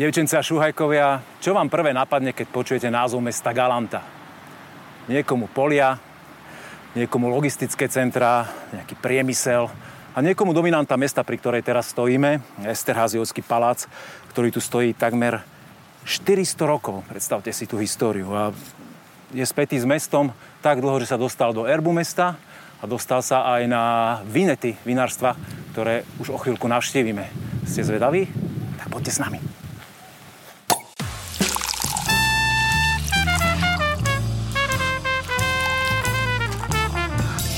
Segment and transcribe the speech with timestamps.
[0.00, 4.00] Dievčence a šuhajkovia, čo vám prvé napadne, keď počujete názov mesta Galanta?
[5.12, 6.00] Niekomu polia,
[6.96, 9.68] niekomu logistické centrá, nejaký priemysel
[10.16, 13.84] a niekomu dominanta mesta, pri ktorej teraz stojíme, Esterháziovský palác,
[14.32, 15.44] ktorý tu stojí takmer
[16.08, 17.04] 400 rokov.
[17.04, 18.32] Predstavte si tú históriu.
[18.32, 18.56] A
[19.36, 20.32] je spätý s mestom
[20.64, 22.40] tak dlho, že sa dostal do erbu mesta
[22.80, 23.82] a dostal sa aj na
[24.24, 25.36] vinety vinárstva,
[25.76, 27.28] ktoré už o chvíľku navštívime.
[27.68, 28.24] Ste zvedaví?
[28.80, 29.49] Tak poďte s nami.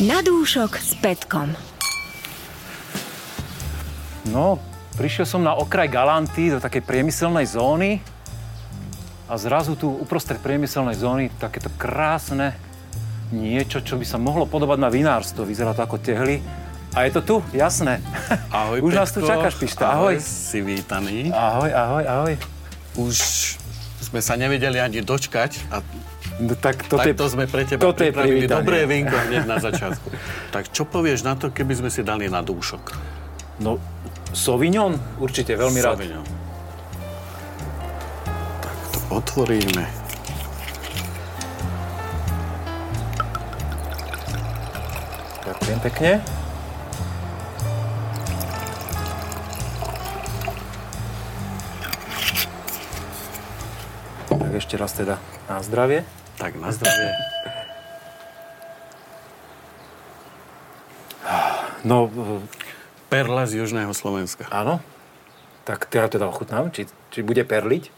[0.02, 1.54] Na dúšok s Petkom.
[4.34, 4.58] No,
[4.98, 8.02] prišiel som na okraj Galanty do takej priemyselnej zóny
[9.30, 12.58] a zrazu tu uprostred priemyselnej zóny takéto krásne
[13.30, 15.46] niečo, čo by sa mohlo podobať na vinárstvo.
[15.46, 16.42] Vyzerá to ako tehly.
[16.98, 18.02] A je to tu, jasné.
[18.50, 18.98] Ahoj, Už Petko.
[18.98, 19.86] nás tu čakáš, Pišta.
[19.96, 20.18] Ahoj.
[20.18, 21.30] Si vítaný.
[21.30, 22.34] Ahoj, ahoj, ahoj.
[22.98, 23.16] Už
[24.02, 25.78] sme sa nevedeli ani dočkať a
[26.42, 30.10] No, tak toto takto je, sme pre teba je pripravili dobré vínko hneď na začiatku.
[30.54, 32.82] tak čo povieš na to, keby sme si dali na dúšok?
[33.62, 33.78] No,
[34.34, 34.98] Sauvignon?
[35.22, 36.02] Určite, veľmi rád.
[36.02, 36.26] Sauvignon.
[38.58, 39.84] Tak to otvoríme.
[45.46, 46.12] Ďakujem pekne.
[54.26, 56.21] Tak ešte raz teda na zdravie.
[56.42, 57.10] Tak na zdravie.
[61.86, 62.10] No,
[63.06, 64.50] Perla z južného Slovenska.
[64.50, 64.82] áno.
[65.62, 67.94] Tak teda teda ochutnám, či, či bude perliť.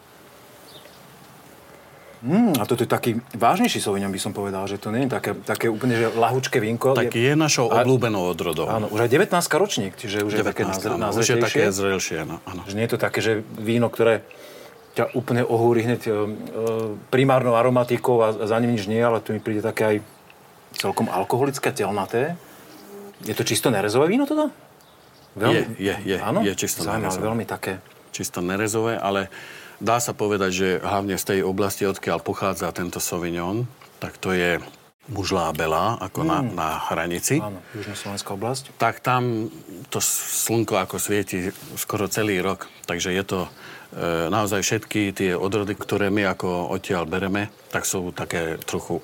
[2.24, 5.32] Mm, a toto je taký vážnejší Sauvignon, by som povedal, že to nie je také,
[5.32, 6.92] také úplne že lahučké vínko.
[6.92, 8.68] Tak je našou A- obľúbenou odrodou.
[8.68, 12.24] Áno, už aj 19 ročník, čiže už je také 19, áno, už je také zrelšie,
[12.28, 12.64] no, áno.
[12.68, 14.24] Že nie je to také, že víno, ktoré
[14.94, 16.14] ťa úplne ohúri hneď e, e,
[17.10, 19.96] primárnou aromatikou a za ním nič nie, ale tu mi príde také aj
[20.78, 22.38] celkom alkoholické, telnaté.
[23.26, 24.50] Je to čisto nerezové víno teda?
[25.34, 26.46] Je, je, je, Áno?
[26.46, 27.26] je čisto Zaujímavé, nerezové.
[27.26, 27.72] veľmi také.
[28.14, 29.26] čisto nerezové, ale
[29.82, 33.66] dá sa povedať, že hlavne z tej oblasti, odkiaľ pochádza tento Sauvignon,
[33.98, 34.62] tak to je
[35.10, 37.42] mužlá belá, ako na, na hranici.
[37.42, 38.64] Áno, južnoslovenská oblasť.
[38.78, 39.50] Tak tam
[39.90, 42.70] to slnko ako svieti skoro celý rok.
[42.88, 43.38] Takže je to
[44.30, 48.98] naozaj všetky tie odrody, ktoré my ako odtiaľ bereme, tak sú také trochu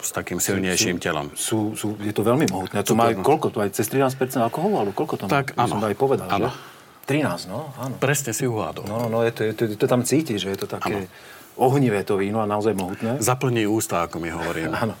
[0.00, 1.32] s takým silnejším telom.
[1.36, 2.80] Sú, sú, je to veľmi mohutné.
[2.84, 3.52] To má aj koľko?
[3.54, 4.82] To aj cez 13% alkoholu?
[4.82, 5.30] Alebo koľko to má?
[5.30, 5.68] Tak, áno.
[5.68, 6.48] som to aj povedal, Áno.
[6.48, 6.74] že?
[7.06, 7.94] 13, no, áno.
[8.02, 8.82] Presne si uhádol.
[8.90, 11.06] No, no, no, je to, je to, je to tam cíti, že je to také
[11.54, 13.22] ohnivé to víno a naozaj mohutné.
[13.22, 14.74] Zaplní ústa, ako my hovoríme.
[14.74, 14.94] Áno.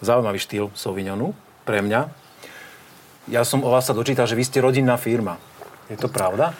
[0.00, 1.36] Zaujímavý štýl Sauvignonu
[1.68, 2.08] pre mňa.
[3.28, 5.36] Ja som o vás sa dočítal, že vy ste rodinná firma.
[5.92, 6.56] Je to pravda?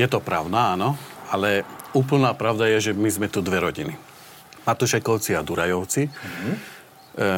[0.00, 0.98] Je to pravda, áno,
[1.30, 1.64] ale
[1.96, 3.94] úplná pravda je, že my sme tu dve rodiny.
[4.64, 6.08] Matušekovci a Durajovci.
[6.08, 6.10] E,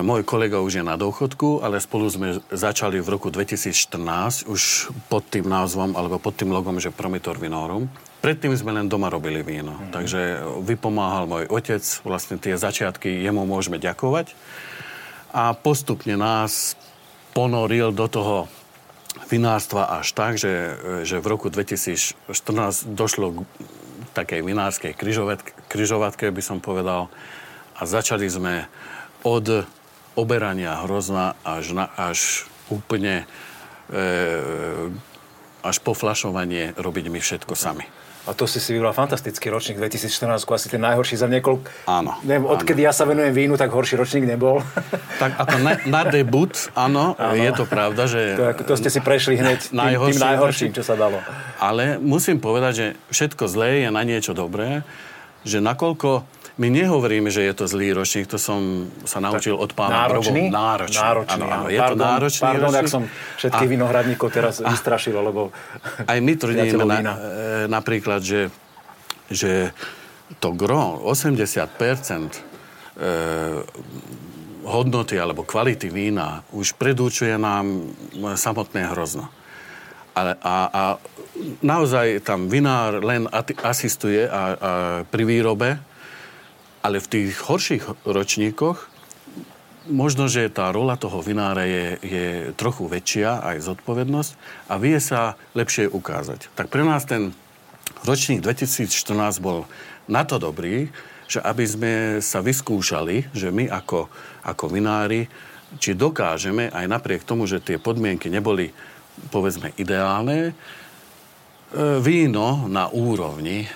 [0.01, 5.27] môj kolega už je na dôchodku, ale spolu sme začali v roku 2014 už pod
[5.29, 7.91] tým názvom, alebo pod tým logom, že Promitor Vinorum.
[8.25, 13.77] Predtým sme len doma robili víno, takže vypomáhal môj otec, vlastne tie začiatky, jemu môžeme
[13.77, 14.33] ďakovať.
[15.37, 16.75] A postupne nás
[17.37, 18.49] ponoril do toho
[19.27, 22.17] vinárstva až tak, že, že v roku 2014
[22.95, 23.39] došlo k
[24.15, 24.93] takej vinárskej
[25.69, 27.13] križovatke, by som povedal,
[27.77, 28.65] a začali sme
[29.27, 29.69] od
[30.17, 33.29] oberania hrozna až, na, až úplne
[33.93, 34.89] e,
[35.61, 37.85] až po flašovanie robiť my všetko sami.
[38.27, 41.87] A to si si vybral fantastický ročník 2014, asi ten najhorší za niekoľko...
[41.87, 44.67] Áno, Neviem, odkedy ja sa venujem vínu, tak horší ročník nebol.
[45.23, 48.35] Tak ako na, na debut, áno, je to pravda, že...
[48.35, 51.23] to, ako- to ste si prešli hneď tým, tým Najhorší najhorším, čo sa dalo.
[51.63, 54.83] Ale musím povedať, že všetko zlé je na niečo dobré,
[55.47, 60.09] že nakoľko my nehovoríme, že je to zlý ročník, to som sa naučil od pána
[60.09, 60.49] Náročný?
[60.49, 60.57] Brovov.
[60.57, 61.01] Náročný.
[61.05, 62.81] Náročný, áno, áno, je to Pardon, náročný Pardon, ročník.
[62.81, 63.03] ak som
[63.37, 65.53] všetkých A- vinohradníkov teraz vystrašil, lebo...
[66.09, 67.19] Aj my tvrdíme na, e,
[67.69, 68.49] napríklad, že,
[69.29, 69.77] že
[70.41, 72.41] to gro, 80% e,
[74.65, 79.29] hodnoty alebo kvality vína už predúčuje nám samotné hrozno.
[80.17, 80.83] Ale, a, a
[81.61, 83.29] naozaj tam vinár len
[83.61, 84.41] asistuje a, a
[85.05, 85.77] pri výrobe,
[86.87, 88.79] ale v tých horších ročníkoch
[89.91, 94.33] možno, že tá rola toho vinára je, je trochu väčšia, aj zodpovednosť,
[94.71, 96.51] a vie sa lepšie ukázať.
[96.55, 97.31] Tak pre nás ten
[98.03, 99.67] ročník 2014 bol
[100.11, 100.91] na to dobrý,
[101.27, 101.93] že aby sme
[102.23, 104.07] sa vyskúšali, že my ako,
[104.47, 105.27] ako vinári,
[105.83, 108.71] či dokážeme, aj napriek tomu, že tie podmienky neboli,
[109.35, 110.53] povedzme, ideálne, e,
[111.99, 113.67] víno na úrovni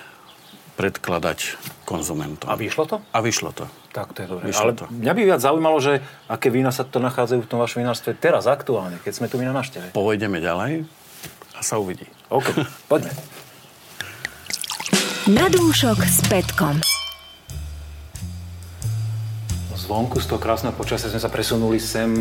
[0.79, 2.47] predkladať konzumentom.
[2.47, 2.95] A vyšlo to?
[3.11, 3.65] A vyšlo to.
[3.91, 4.43] Tak to je dobré.
[4.47, 4.85] Vyšlo Ale to.
[4.87, 5.99] mňa by viac zaujímalo, že
[6.31, 9.51] aké vína sa to nachádzajú v tom vašom vinárstve teraz aktuálne, keď sme tu my
[9.51, 9.91] na návšteve.
[9.91, 10.87] Pôjdeme ďalej
[11.55, 12.07] a sa uvidí.
[12.31, 12.47] OK,
[12.91, 13.11] poďme.
[15.29, 16.81] Na dúšok s Petkom.
[19.81, 22.15] Zvonku z toho krásneho počasia sme sa presunuli sem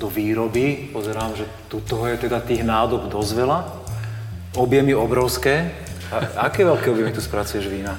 [0.00, 0.88] do výroby.
[0.96, 3.58] Pozerám, že tu toho je teda tých nádob dosť veľa.
[4.56, 5.85] Objemy obrovské.
[6.14, 7.98] A aké veľké objemy tu spracuješ vína?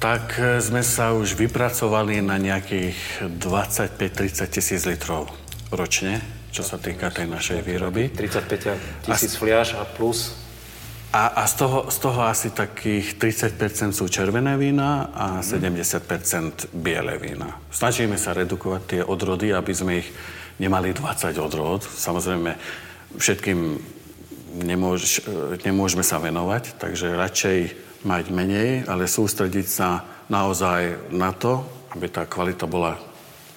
[0.00, 5.28] Tak e, sme sa už vypracovali na nejakých 25-30 tisíc litrov
[5.72, 6.20] ročne,
[6.52, 8.12] čo sa týka tej našej výroby.
[8.12, 10.36] 35 tisíc fliaž a plus
[11.10, 17.18] A, a z, toho, z toho asi takých 30% sú červené vína a 70% biele
[17.18, 17.58] vína.
[17.74, 20.08] Snažíme sa redukovať tie odrody, aby sme ich
[20.62, 21.82] nemali 20 odrod.
[21.82, 22.54] Samozrejme,
[23.18, 23.58] všetkým
[24.54, 25.22] nemôž,
[25.62, 27.58] nemôžeme sa venovať, takže radšej
[28.02, 30.02] mať menej, ale sústrediť sa
[30.32, 31.62] naozaj na to,
[31.92, 32.96] aby tá kvalita bola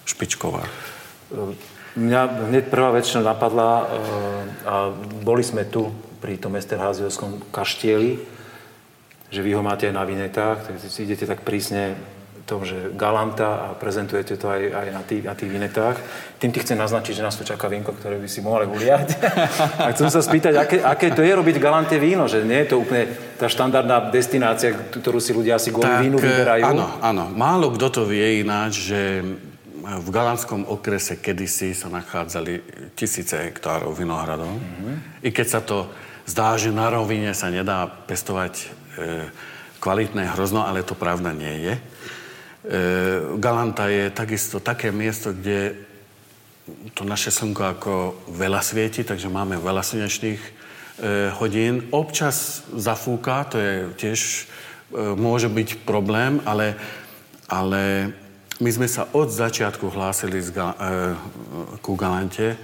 [0.04, 0.66] špičková.
[1.94, 3.86] Mňa hneď prvá vec, napadla, e,
[4.66, 4.74] a
[5.22, 8.18] boli sme tu pri tom Esterháziovskom kaštieli,
[9.30, 11.94] že vy ho máte aj na vinetách, tak si idete tak prísne
[12.54, 15.98] tom, že galanta a prezentujete to aj, aj na, tých, na tých vinetách.
[16.38, 19.18] Tým ti chcem naznačiť, že nás tu čaká vínko, ktoré by si mohli uliať.
[19.82, 22.86] a chcem sa spýtať, aké, aké to je robiť galante víno, že nie je to
[22.86, 23.10] úplne
[23.42, 26.62] tá štandardná destinácia, ktorú si ľudia asi kvôli vínu vyberajú.
[26.70, 27.26] Áno, áno.
[27.34, 29.26] Málo kto to vie ináč, že
[29.84, 32.64] v Galantskom okrese kedysi sa nachádzali
[32.96, 34.48] tisíce hektárov vinohradov.
[34.48, 35.28] Mm-hmm.
[35.28, 35.92] I keď sa to
[36.24, 38.66] zdá, že na rovine sa nedá pestovať e,
[39.84, 41.74] kvalitné hrozno, ale to pravda nie je.
[42.64, 42.80] E,
[43.38, 45.76] Galanta je takisto také miesto, kde
[46.96, 47.94] to naše slnko ako
[48.32, 50.52] veľa svieti, takže máme veľa slnečných e,
[51.36, 51.92] hodín.
[51.92, 54.44] Občas zafúka, to je tiež e,
[55.20, 56.80] môže byť problém, ale,
[57.52, 58.16] ale
[58.64, 60.64] my sme sa od začiatku hlásili z, e,
[61.84, 62.56] ku Galante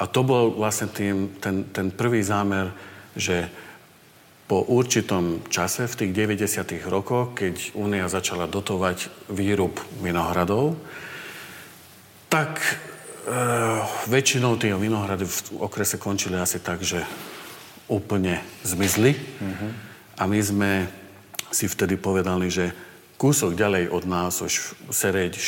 [0.00, 2.72] a to bol vlastne tým, ten, ten prvý zámer,
[3.12, 3.52] že
[4.44, 6.76] po určitom čase, v tých 90.
[6.92, 9.72] rokoch, keď Únia začala dotovať výrub
[10.04, 10.76] vinohradov,
[12.28, 12.72] tak e,
[14.10, 17.00] väčšinou tie vinohrady v okrese končili asi tak, že
[17.88, 19.16] úplne zmizli.
[19.16, 19.70] Mm-hmm.
[20.20, 20.70] A my sme
[21.48, 22.68] si vtedy povedali, že
[23.16, 25.42] kúsok ďalej od nás už Sereď, e,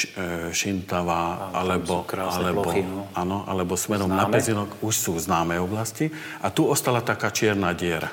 [0.57, 3.13] Šintava, alebo, alebo, plochy, no.
[3.13, 4.35] áno, alebo smerom na Známe?
[4.41, 6.09] Pezinok už sú známe oblasti.
[6.41, 8.09] A tu ostala taká čierna diera.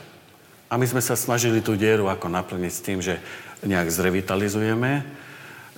[0.74, 3.22] A my sme sa snažili tú dieru ako naplniť s tým, že
[3.62, 5.06] nejak zrevitalizujeme.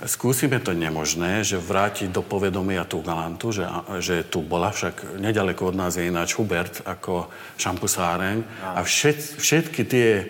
[0.07, 3.67] Skúsime to nemožné, že vrátiť do povedomia tú galantu, že,
[3.99, 7.27] že tu bola však nedaleko od nás je ináč Hubert ako
[7.59, 10.25] šampusáreň a všet, všetky tie e,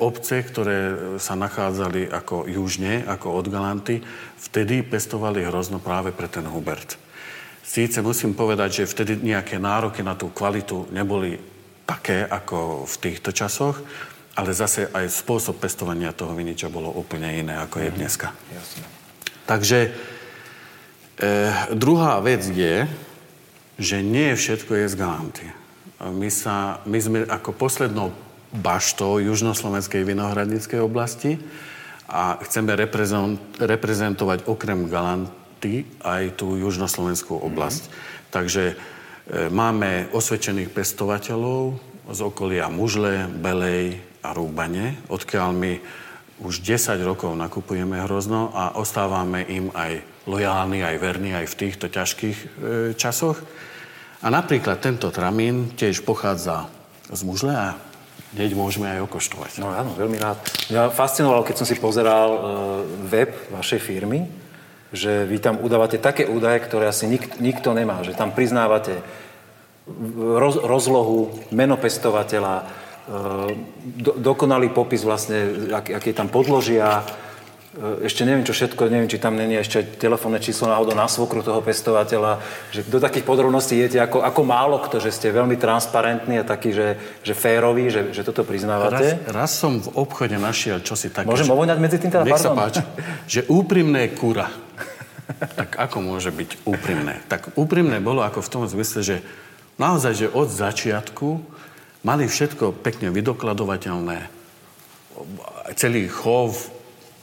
[0.00, 0.76] obce, ktoré
[1.20, 4.00] sa nachádzali ako južne, ako od Galanty,
[4.40, 6.96] vtedy pestovali hrozno práve pre ten Hubert.
[7.60, 11.51] Síce musím povedať, že vtedy nejaké nároky na tú kvalitu neboli
[11.92, 13.76] také ako v týchto časoch,
[14.32, 18.32] ale zase aj spôsob pestovania toho viniča bolo úplne iné, ako je dneska.
[18.48, 18.84] Jasne.
[19.44, 19.90] Takže e,
[21.76, 22.88] druhá vec je,
[23.76, 25.46] že nie všetko je z Galanty.
[26.02, 28.16] My, sa, my sme ako poslednou
[28.56, 31.36] baštou južnoslovenskej vinohradníckej oblasti
[32.08, 37.82] a chceme reprezent, reprezentovať okrem Galanty aj tú južnoslovenskú oblasť.
[37.84, 38.28] Mm-hmm.
[38.32, 38.64] Takže
[39.30, 41.78] máme osvedčených pestovateľov
[42.10, 45.72] z okolia Mužle, Belej a Rúbane, odkiaľ my
[46.42, 51.86] už 10 rokov nakupujeme hrozno a ostávame im aj lojálni, aj verní, aj v týchto
[51.86, 52.46] ťažkých e,
[52.98, 53.38] časoch.
[54.22, 56.66] A napríklad tento tramín tiež pochádza
[57.10, 57.78] z Mužle a
[58.34, 59.62] hneď môžeme aj okoštovať.
[59.62, 60.38] No áno, veľmi rád.
[60.70, 62.40] Mňa fascinovalo, keď som si pozeral e,
[63.06, 64.41] web vašej firmy,
[64.92, 68.04] že vy tam udávate také údaje, ktoré asi nik, nikto nemá.
[68.04, 69.00] Že tam priznávate
[70.16, 72.64] roz, rozlohu, meno pestovateľa, e,
[73.98, 77.02] do, dokonalý popis vlastne, ak, aké tam podložia.
[77.72, 81.40] E, Ešte neviem, čo všetko, neviem, či tam není ešte telefónne číslo náhodou na svokru
[81.40, 86.36] toho pestovateľa, že do takých podrobností idete ako, ako málo kto, že ste veľmi transparentní
[86.36, 86.88] a taký, že,
[87.24, 89.24] že féroví, že, že toto Raz, priznávate.
[89.26, 91.26] raz som v obchode našiel čosi také...
[91.26, 92.22] Môžem že- ovoňať medzi tým teda?
[92.22, 92.60] Nech sa Pardon.
[92.60, 92.80] páči.
[93.26, 94.46] Že úprimné kura.
[95.58, 97.22] Tak ako môže byť úprimné?
[97.30, 99.16] Tak úprimné bolo ako v tom zmysle, že
[99.78, 101.28] naozaj, že od začiatku
[102.02, 104.28] mali všetko pekne vydokladovateľné.
[105.78, 106.72] Celý chov,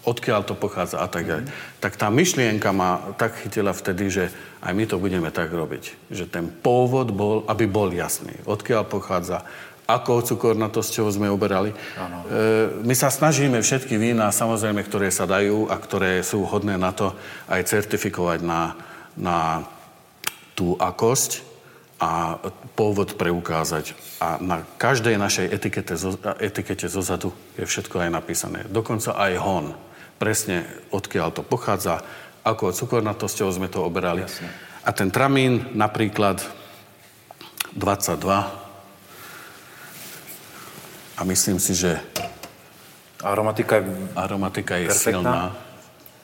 [0.07, 1.45] odkiaľ to pochádza a tak ďalej.
[1.83, 4.23] Tak tá myšlienka ma tak chytila vtedy, že
[4.63, 6.09] aj my to budeme tak robiť.
[6.09, 8.33] Že ten pôvod bol, aby bol jasný.
[8.47, 9.43] Odkiaľ pochádza,
[9.89, 11.73] Akou cukornatosťou sme oberali.
[11.97, 12.21] Ano.
[12.29, 16.93] E, my sa snažíme všetky vína, samozrejme, ktoré sa dajú a ktoré sú hodné na
[16.93, 17.17] to,
[17.49, 18.77] aj certifikovať na,
[19.17, 19.65] na
[20.53, 21.41] tú akosť
[21.97, 22.37] a
[22.77, 23.97] pôvod preukázať.
[24.21, 25.97] A na každej našej etikete,
[26.39, 28.59] etikete zozadu je všetko aj napísané.
[28.69, 29.65] Dokonca aj hon.
[30.21, 32.05] Presne odkiaľ to pochádza,
[32.45, 34.23] ako cukornatosťou sme to oberali.
[34.23, 34.47] Jasne.
[34.87, 36.39] A ten tramín napríklad
[37.75, 38.68] 22
[41.19, 41.99] a myslím si, že...
[43.19, 43.83] Aromatika je...
[44.15, 45.11] Aromatika je perfektná.
[45.11, 45.39] silná.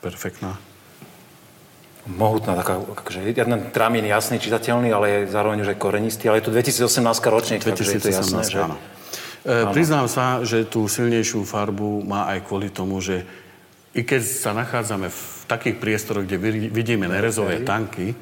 [0.00, 0.52] Perfektná.
[2.06, 6.48] Mohutná taká, akože jeden tramín jasný, čitateľný, ale je zároveň už aj korenistý, ale je
[6.48, 6.86] to 2018
[7.26, 8.58] ročník, 2018, takže je to jasné, že...
[8.62, 8.76] Áno.
[9.42, 13.26] E, priznám sa, že tú silnejšiu farbu má aj kvôli tomu, že
[13.92, 16.38] i keď sa nachádzame v takých priestoroch, kde
[16.70, 18.14] vidíme nerezové tanky,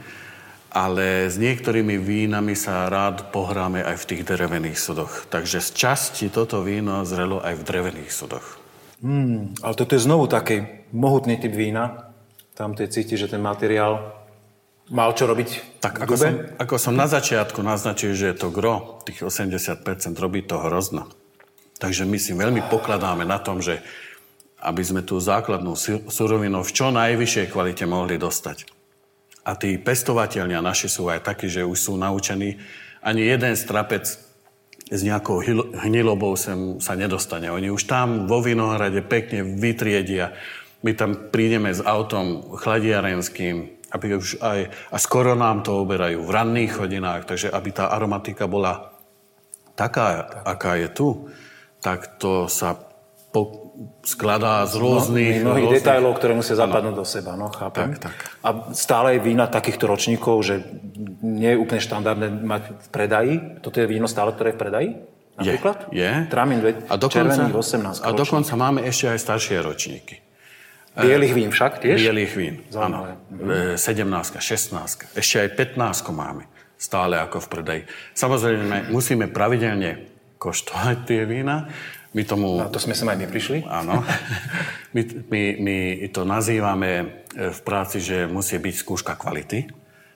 [0.74, 5.30] ale s niektorými vínami sa rád pohráme aj v tých drevených sudoch.
[5.30, 8.58] Takže z časti toto víno zrelo aj v drevených sudoch.
[8.98, 12.10] Hmm, ale toto je znovu taký mohutný typ vína.
[12.58, 14.18] Tam je cíti, že ten materiál
[14.90, 18.98] mal čo robiť Tak ako som, ako som na začiatku naznačil, že je to gro,
[19.06, 19.86] tých 80%
[20.18, 21.06] robí to hrozno.
[21.78, 23.78] Takže my si veľmi pokladáme na tom, že
[24.64, 25.76] aby sme tú základnú
[26.08, 28.83] surovinu v čo najvyššej kvalite mohli dostať.
[29.44, 32.56] A tí pestovateľnia naši sú aj takí, že už sú naučení.
[33.04, 34.08] Ani jeden strapec
[34.88, 35.40] s nejakou
[35.80, 37.48] hnilobou sem sa nedostane.
[37.48, 40.36] Oni už tam vo Vinohrade pekne vytriedia.
[40.84, 44.60] My tam prídeme s autom chladiarenským, aby už aj,
[44.92, 48.92] a skoro nám to oberajú v ranných hodinách, takže aby tá aromatika bola
[49.72, 51.08] taká, aká je tu,
[51.80, 52.76] tak to sa
[53.32, 53.63] po,
[54.06, 55.42] skladá z rôznych...
[55.42, 55.84] No, mnohých rôznych...
[55.84, 57.00] detailov, ktoré musia zapadnúť ano.
[57.02, 57.94] do seba, no, chápem.
[57.98, 58.16] Tak, tak.
[58.42, 60.62] A stále je vína takýchto ročníkov, že
[61.22, 63.34] nie je úplne štandardné mať v predaji.
[63.60, 64.88] Toto je víno stále, ktoré je v predaji?
[65.34, 65.76] Napríklad?
[65.90, 66.06] Je.
[66.06, 66.10] je.
[66.30, 70.22] Tramín a dokonca, 18 A dokonca máme ešte aj staršie ročníky.
[70.94, 71.98] Bielých vín však tiež?
[71.98, 73.18] Bielých vín, áno.
[73.34, 73.74] 17,
[74.38, 76.46] 16, ešte aj 15 máme
[76.78, 77.82] stále ako v predaji.
[78.14, 80.06] Samozrejme, musíme pravidelne
[80.38, 81.66] koštovať tie vína,
[82.14, 82.62] my tomu...
[82.62, 83.66] Na to sme sa aj my prišli.
[83.66, 84.00] Áno.
[84.94, 85.78] My, my, my
[86.14, 86.90] to nazývame
[87.34, 89.66] e, v práci, že musí byť skúška kvality.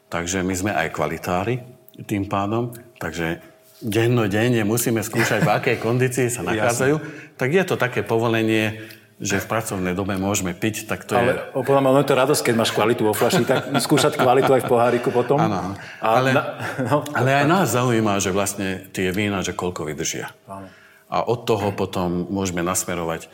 [0.06, 1.66] Takže my sme aj kvalitári
[2.06, 2.70] tým pádom.
[3.02, 3.42] Takže
[3.82, 6.94] dennodenne musíme skúšať, v akej kondícii sa nachádzajú.
[6.94, 7.34] Jasne.
[7.34, 8.86] Tak je to také povolenie,
[9.18, 11.66] že v pracovnej dobe môžeme piť, tak to ale, je...
[11.66, 14.68] Podľa mňa, je to radosť, keď máš kvalitu vo flaši, tak skúšať kvalitu aj v
[14.70, 15.42] poháriku potom.
[15.42, 16.54] Áno, ale, na,
[16.86, 20.30] no, ale aj nás zaujíma, že vlastne tie vína, že koľko vydržia.
[20.46, 20.70] Áno
[21.08, 23.28] a od toho potom môžeme nasmerovať e,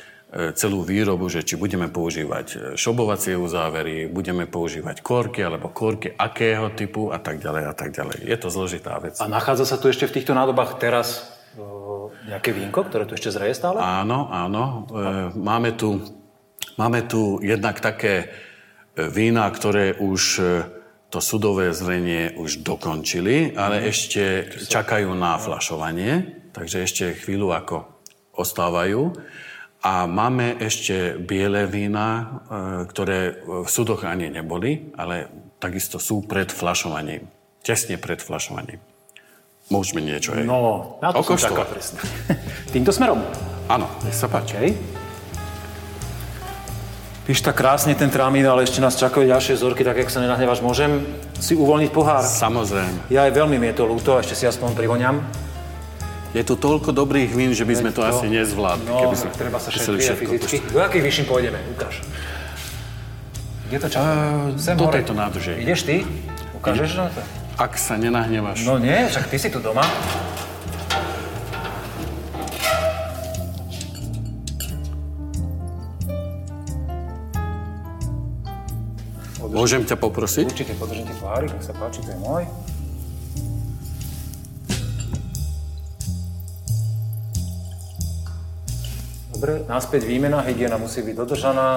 [0.54, 6.71] celú výrobu, že či budeme používať e, šobovacie uzávery, budeme používať korky, alebo korky akého
[6.71, 8.31] typu a tak ďalej a tak ďalej.
[8.31, 9.19] Je to zložitá vec.
[9.19, 13.35] A nachádza sa tu ešte v týchto nádobách teraz o, nejaké vínko, ktoré tu ešte
[13.35, 13.83] zreje stále?
[13.83, 14.87] Áno, áno.
[14.95, 15.04] E,
[15.35, 15.99] máme, tu,
[16.78, 18.31] máme tu jednak také
[18.95, 20.23] vína, ktoré už
[21.11, 23.87] to sudové zrenie už dokončili, ale mm.
[23.90, 24.23] ešte
[24.71, 27.85] čakajú na flašovanie takže ešte chvíľu ako
[28.39, 29.13] ostávajú.
[29.85, 32.25] A máme ešte biele vína, e,
[32.89, 35.29] ktoré v sudoch ani neboli, ale
[35.61, 37.29] takisto sú pred flašovaním.
[37.61, 38.81] Tesne pred flašovaním.
[39.69, 42.01] Môžeme niečo aj No, na to som čaká presne.
[42.75, 43.21] Týmto smerom?
[43.69, 44.57] Áno, nech sa páči.
[44.57, 44.71] Okay.
[47.25, 50.61] Píš tak krásne ten tramín, ale ešte nás čakajú ďalšie zorky, tak jak sa nenahnevaš,
[50.61, 51.09] môžem
[51.41, 52.21] si uvoľniť pohár?
[52.21, 53.09] Samozrejme.
[53.09, 55.44] Ja aj veľmi mi je to ľúto, ešte si aspoň privoňam.
[56.35, 58.91] Je tu toľko dobrých vín, že by sme to, to asi nezvládli.
[58.91, 60.57] No, keby sme treba sa šetriť fyzicky.
[60.75, 61.62] Do akých vyšším pôjdeme?
[61.79, 62.03] Ukáž.
[63.71, 64.11] Kde to čaká?
[64.50, 65.55] Uh, do tejto nádrže.
[65.62, 66.03] Ideš ty?
[66.59, 67.23] Ukážeš na to?
[67.55, 68.67] Ak sa nenahnevaš.
[68.67, 69.87] No nie, však ty si tu doma.
[79.55, 80.50] Môžem ťa poprosiť?
[80.50, 82.43] Určite, podržím ti pohárik, nech sa páči, to je môj.
[89.35, 91.69] Dobre, náspäť výmena, hygiena musí byť dodržaná.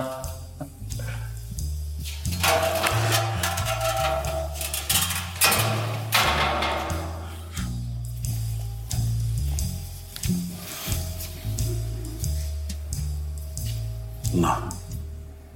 [14.37, 14.53] No.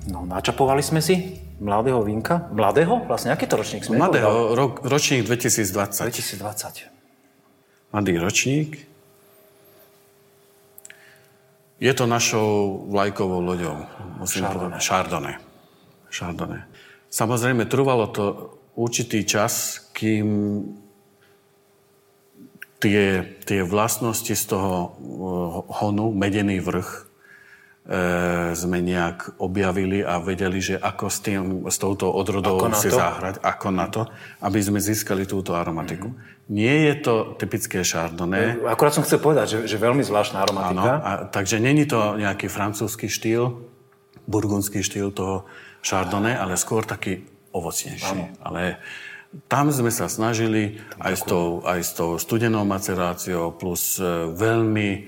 [0.10, 2.50] No, načapovali sme si mladého vínka.
[2.50, 3.06] Mladého?
[3.06, 4.02] Vlastne, aký to ročník sme?
[4.02, 6.10] Mladého, ro- ročník 2020.
[6.10, 7.94] 2020.
[7.94, 8.91] Mladý ročník.
[11.82, 13.90] Je to našou vlajkovou loďou,
[14.22, 14.78] musím Chardonnay.
[14.78, 14.82] povedať.
[14.86, 15.36] Chardonnay.
[16.14, 16.62] Chardonnay.
[17.10, 20.62] Samozrejme, trvalo to určitý čas, kým
[22.78, 24.94] tie, tie vlastnosti z toho uh,
[25.82, 26.90] honu, medený vrch,
[27.82, 32.98] e, sme nejak objavili a vedeli, že ako s, tým, s touto odrodou si to?
[32.98, 34.06] zahrať, ako na to,
[34.46, 36.14] aby sme získali túto aromatiku.
[36.14, 36.41] Mm-hmm.
[36.52, 38.60] Nie je to typické šardonnay.
[38.68, 41.00] Akurát som chcel povedať, že, že veľmi zvláštna aromatika.
[41.00, 43.72] Áno, a, takže není to nejaký francúzsky štýl,
[44.28, 45.48] burgundský štýl toho
[45.80, 47.24] šardonnay, ale skôr taký
[47.56, 48.20] ovocnejší.
[48.20, 48.36] Áno.
[48.44, 48.84] Ale
[49.48, 54.04] tam sme sa snažili aj s, tou, aj s tou studenou maceráciou plus e,
[54.36, 55.08] veľmi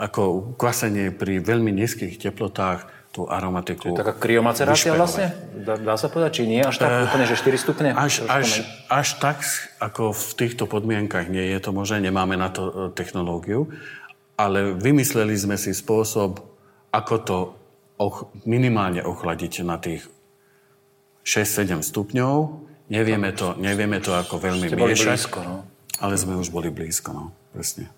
[0.00, 3.90] ako kvasenie pri veľmi nízkych teplotách tú aromatiku.
[3.90, 5.34] Čiže taká kriomacerácia vlastne?
[5.50, 6.62] Dá, dá sa povedať, či nie?
[6.62, 7.88] Až tak uh, úplne, že 4 stupne?
[7.90, 9.42] Až, až, až tak,
[9.82, 13.66] ako v týchto podmienkach nie je to možné, nemáme na to e, technológiu,
[14.38, 16.38] ale vymysleli sme si spôsob,
[16.94, 17.38] ako to
[17.98, 20.06] och, minimálne ochladiť na tých
[21.26, 22.34] 6-7 stupňov.
[22.94, 25.18] Nevieme to, nevieme to ako veľmi miešať.
[25.18, 25.56] Blízko, no.
[25.98, 27.24] Ale sme už boli blízko, no.
[27.50, 27.90] Presne.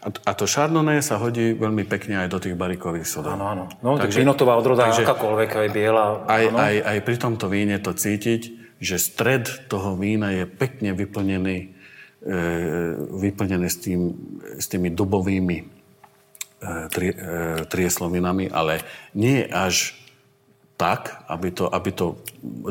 [0.00, 3.36] A, a to Chardonnay sa hodí veľmi pekne aj do tých barikových sodov.
[3.36, 3.64] Áno, áno.
[3.84, 6.24] No, takže vinotová odroda, takže, akákoľvek, aj biela.
[6.24, 8.40] Aj, aj, aj pri tomto víne to cítiť,
[8.80, 11.56] že stred toho vína je pekne vyplnený,
[12.24, 12.34] e,
[13.12, 14.00] vyplnený s, tým,
[14.56, 15.64] s tými dubovými e,
[16.88, 18.80] tri, e, trieslovinami, ale
[19.12, 19.92] nie až
[20.80, 22.16] tak, aby to, aby to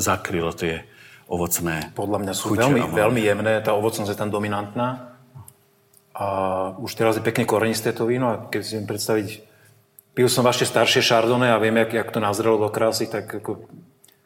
[0.01, 0.81] zakrylo tie
[1.29, 5.08] ovocné Podľa mňa sú veľmi, veľmi jemné, tá ovocnosť je tam dominantná.
[6.19, 6.27] A
[6.75, 9.27] už teraz je pekne korenisté to víno a keď si viem predstaviť,
[10.11, 13.71] pil som vaše staršie šardone a viem, jak, jak to nazrelo do krásy, tak ako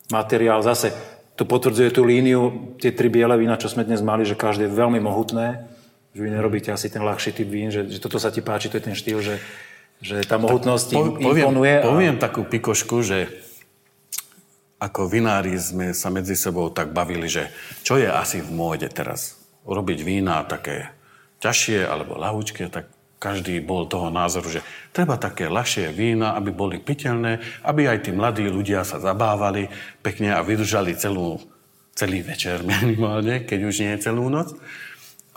[0.10, 0.90] materiál zase
[1.38, 4.74] to potvrdzuje tú líniu, tie tri biele vína, čo sme dnes mali, že každé je
[4.74, 5.70] veľmi mohutné,
[6.18, 8.82] že vy nerobíte asi ten ľahší typ vín, že, že toto sa ti páči, to
[8.82, 9.38] je ten štýl, že,
[10.02, 11.26] že tá mohutnosť po, imponuje.
[11.26, 11.86] Poviem, a...
[11.86, 13.30] poviem takú pikošku, že
[14.82, 17.54] ako vinári sme sa medzi sebou tak bavili, že
[17.86, 19.38] čo je asi v móde teraz?
[19.64, 20.92] Urobiť vína také
[21.44, 22.88] ťažšie alebo ľahúčké, tak
[23.20, 28.12] každý bol toho názoru, že treba také ľahšie vína, aby boli piteľné, aby aj tí
[28.12, 29.72] mladí ľudia sa zabávali
[30.04, 31.39] pekne a vydržali celú,
[31.96, 34.52] celý večer minimálne, keď už nie je celú noc.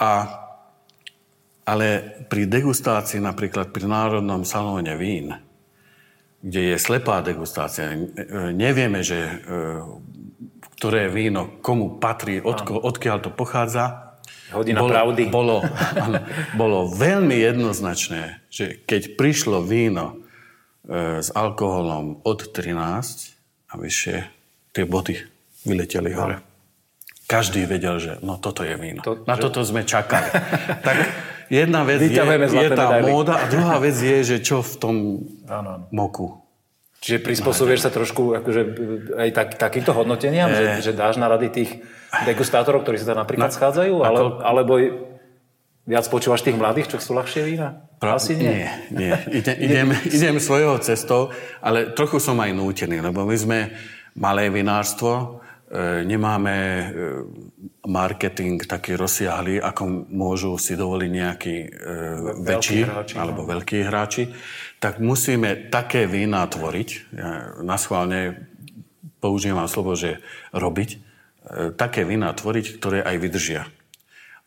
[0.03, 0.43] A,
[1.63, 1.87] ale
[2.27, 5.35] pri degustácii, napríklad pri Národnom salóne vín,
[6.43, 7.91] kde je slepá degustácia,
[8.55, 9.33] nevieme, že e,
[10.79, 14.06] ktoré víno komu patrí, odko, odkiaľ to pochádza,
[14.55, 15.23] Hodina bolo, pravdy.
[15.27, 15.57] Bolo,
[15.99, 16.23] áno,
[16.55, 20.23] bolo veľmi jednoznačné, že keď prišlo víno
[20.87, 24.17] e, s alkoholom od 13 a vyššie,
[24.71, 25.19] tie body
[25.67, 26.39] vyleteli hore.
[27.27, 29.03] Každý vedel, že no toto je víno.
[29.03, 29.51] To, Na že...
[29.51, 30.31] toto sme čakali.
[30.87, 30.97] tak
[31.51, 33.11] jedna vec je, je tá medaily.
[33.11, 34.95] móda a druhá vec je, že čo v tom
[35.51, 35.87] ano, ano.
[35.91, 36.46] moku.
[37.07, 38.63] Čiže prispôsobuješ sa trošku akože,
[39.15, 40.83] aj tak, takýmto hodnoteniam, e...
[40.83, 41.71] že, že dáš na rady tých
[42.27, 43.95] degustátorov, ktorí sa tam napríklad no, schádzajú?
[44.03, 44.27] Ale, ako...
[44.43, 44.73] Alebo
[45.87, 47.87] viac počúvaš tých mladých, čo sú ľahšie vína?
[48.03, 48.19] Pra...
[48.19, 48.51] Asi nie.
[48.51, 49.15] Nie, nie.
[49.39, 51.31] Ide, idem, idem svojou cestou,
[51.63, 53.59] ale trochu som aj nútený, lebo my sme
[54.19, 55.39] malé vinárstvo,
[55.71, 56.85] e, nemáme e,
[57.87, 61.69] marketing taký rozsiahly, ako môžu si dovoliť nejakí e,
[62.43, 63.49] väčší hráči, alebo no.
[63.55, 64.27] veľkí hráči,
[64.83, 66.89] tak musíme také vína tvoriť.
[67.17, 68.49] Ja naschválne
[69.21, 70.21] použijem slovo, že
[70.53, 71.07] robiť,
[71.47, 73.63] E, také vína tvoriť, ktoré aj vydržia.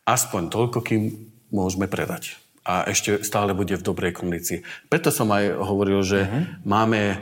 [0.04, 1.02] Aspoň toľko, kým
[1.48, 2.36] môžeme predať.
[2.60, 4.60] A ešte stále bude v dobrej kondícii.
[4.92, 6.60] Preto som aj hovoril, že uh-huh.
[6.68, 7.16] máme e,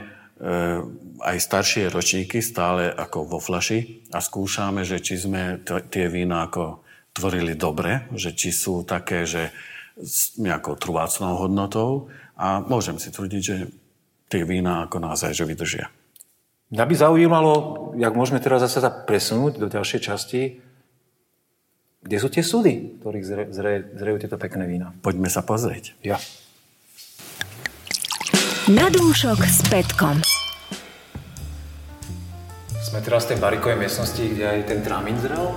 [1.23, 6.51] aj staršie ročníky stále ako vo flaši a skúšame, že či sme t- tie vína
[6.51, 6.83] ako
[7.15, 9.55] tvorili dobre, že či sú také, že
[9.95, 13.67] s nejakou trvácnou hodnotou a môžem si tvrdiť, že
[14.31, 15.91] tie vína ako naozaj, že vydržia.
[16.71, 17.53] Mňa by zaujímalo,
[17.99, 20.41] jak môžeme teraz zase sa presunúť do ďalšej časti,
[21.99, 24.95] kde sú tie súdy, ktorých zre, zre, zrejú tieto pekné vína?
[25.03, 25.99] Poďme sa pozrieť.
[25.99, 26.15] Ja.
[28.71, 30.23] Na dúšok s Petkom.
[32.79, 35.51] Sme teraz v tej barikovej miestnosti, kde aj ten tramín zrel.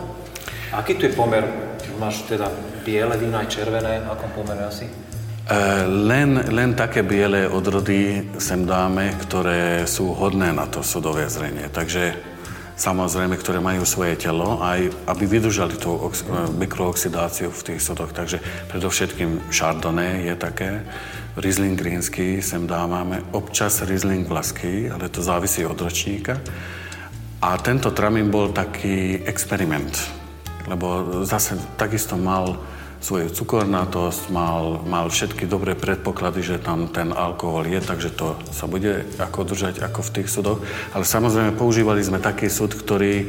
[0.74, 1.46] Aký tu je pomer?
[2.00, 2.50] Máš teda
[2.82, 4.88] biele vína aj červené, akom pomere asi?
[5.52, 11.68] E, len, len také biele odrody sem dáme, ktoré sú hodné na to sodové zrenie.
[11.68, 12.16] Takže
[12.80, 18.16] samozrejme, ktoré majú svoje telo, aj aby vydržali tú ox- e, mikrooxidáciu v tých sodoch.
[18.16, 18.40] Takže
[18.72, 20.70] predovšetkým Chardonnay je také,
[21.36, 26.40] Riesling Greensky sem dávame, občas Riesling Vlasky, ale to závisí od ročníka.
[27.44, 30.00] A tento tramín bol taký experiment,
[30.64, 32.56] lebo zase takisto mal
[33.02, 38.70] svoju cukornatosť, mal, mal všetky dobré predpoklady, že tam ten alkohol je, takže to sa
[38.70, 40.62] bude ako držať ako v tých sudoch.
[40.94, 43.26] Ale samozrejme používali sme taký sud, ktorý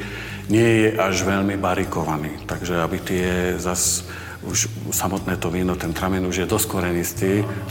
[0.54, 2.46] nie je až veľmi barikovaný.
[2.46, 4.06] Takže aby tie zas
[4.44, 6.68] už samotné to víno, ten tramen už je dosť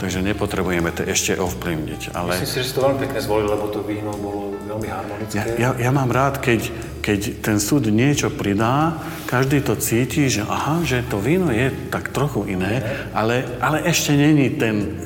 [0.01, 2.17] takže nepotrebujeme to ešte ovplyvniť.
[2.17, 2.33] Ale...
[2.41, 5.37] Myslím si, že si to veľmi pekne zvolil, lebo to víno bolo veľmi harmonické.
[5.37, 6.73] Ja, ja, ja mám rád, keď,
[7.05, 8.97] keď ten súd niečo pridá,
[9.29, 12.81] každý to cíti, že aha, že to víno je tak trochu iné,
[13.13, 14.97] ale, ale ešte není ten...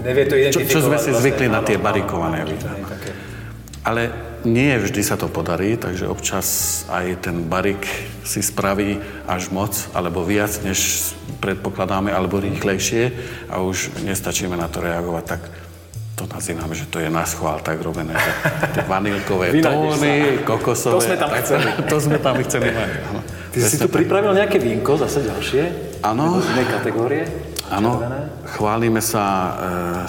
[0.00, 2.72] Nevie to čo, čo sme si zvykli na tie barikované vína.
[3.84, 4.08] Ale
[4.48, 6.48] nie vždy sa to podarí, takže občas
[6.88, 7.84] aj ten barik
[8.24, 8.96] si spraví
[9.28, 11.12] až moc, alebo viac, než
[11.44, 13.12] predpokladáme, alebo rýchlejšie
[13.52, 15.42] a už nestačíme na to reagovať, tak
[16.20, 18.32] to nazývam, že to je na schvál tak robené, že
[18.76, 21.00] tie vanilkové tóny, kokosové.
[21.00, 21.68] To sme tam tak, chceli.
[21.90, 22.90] To sme tam chceli mať.
[23.50, 25.62] Ty si tu pripravil nejaké vínko, zase ďalšie?
[26.04, 26.38] Áno.
[26.44, 27.24] Z inej kategórie?
[27.70, 28.02] Áno,
[28.58, 29.50] chválime sa e,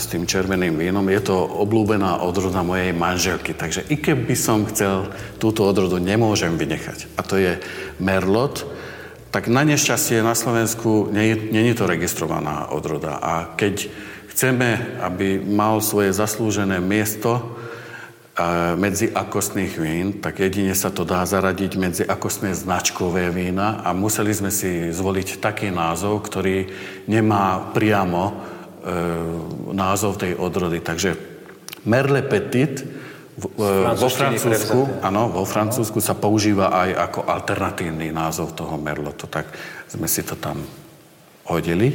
[0.02, 1.06] s tým červeným vínom.
[1.06, 7.14] Je to oblúbená odroda mojej manželky, takže i keby som chcel túto odrodu, nemôžem vynechať.
[7.16, 7.62] A to je
[8.02, 8.66] Merlot.
[9.30, 13.22] Tak na nešťastie na Slovensku není to registrovaná odroda.
[13.22, 13.88] A keď
[14.42, 17.62] chceme, aby mal svoje zaslúžené miesto
[18.74, 24.34] medzi akostných vín, tak jedine sa to dá zaradiť medzi akostné značkové vína a museli
[24.34, 26.74] sme si zvoliť taký názov, ktorý
[27.06, 28.34] nemá priamo e,
[29.78, 30.82] názov tej odrody.
[30.82, 31.14] Takže
[31.86, 32.82] Merle Petit
[33.38, 39.30] v, e, vo Francúzsku, áno, vo Francúzsku sa používa aj ako alternatívny názov toho Merlotu,
[39.30, 39.54] tak
[39.86, 40.66] sme si to tam
[41.46, 41.94] hodili.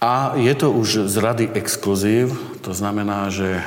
[0.00, 2.32] A je to už z rady exkluzív,
[2.64, 3.62] to znamená, že e,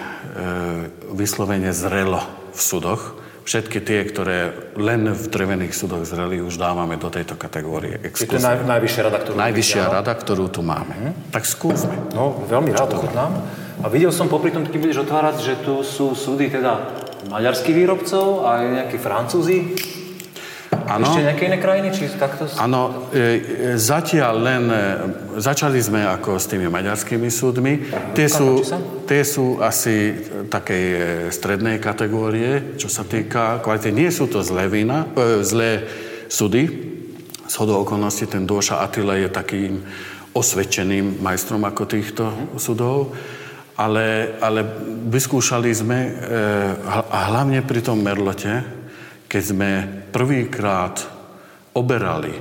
[1.13, 2.25] vyslovene zrelo
[2.57, 3.21] v sudoch.
[3.45, 8.39] Všetky tie, ktoré len v drevených sudoch zreli, už dávame do tejto kategórie exkluzív.
[8.39, 10.95] Je to naj, najvyššia rada, ktorú Najvyššia rada, ktorú tu máme.
[10.97, 11.13] Hmm.
[11.29, 11.93] Tak skúsme.
[12.17, 13.31] No, veľmi rád ochutnám.
[13.83, 16.97] A videl som popri tom, keď budeš otvárať, že tu sú súdy teda
[17.29, 19.57] maďarských výrobcov a aj nejakí francúzi.
[20.89, 21.05] Ano.
[21.09, 21.89] Ešte nejaké iné krajiny?
[21.93, 22.49] Či takto...
[22.57, 23.29] Áno, e, e,
[23.77, 24.63] zatiaľ len...
[24.69, 24.81] E,
[25.37, 27.73] začali sme ako s tými maďarskými súdmi.
[28.13, 28.61] Tie sú,
[29.09, 30.13] tie sú asi
[30.49, 30.99] takej e,
[31.33, 33.89] strednej kategórie, čo sa týka kvality.
[33.89, 35.85] Nie sú to zlé vína, e, zlé
[36.29, 36.69] súdy.
[37.49, 39.81] Z hodou okolností ten Dôša Atila je takým
[40.33, 42.23] osvedčeným majstrom ako týchto
[42.57, 43.13] súdov.
[43.73, 44.61] Ale, ale
[45.09, 46.11] vyskúšali sme, e,
[47.09, 48.61] a hlavne pri tom Merlote,
[49.25, 49.69] keď sme
[50.13, 51.01] prvýkrát
[51.73, 52.37] oberali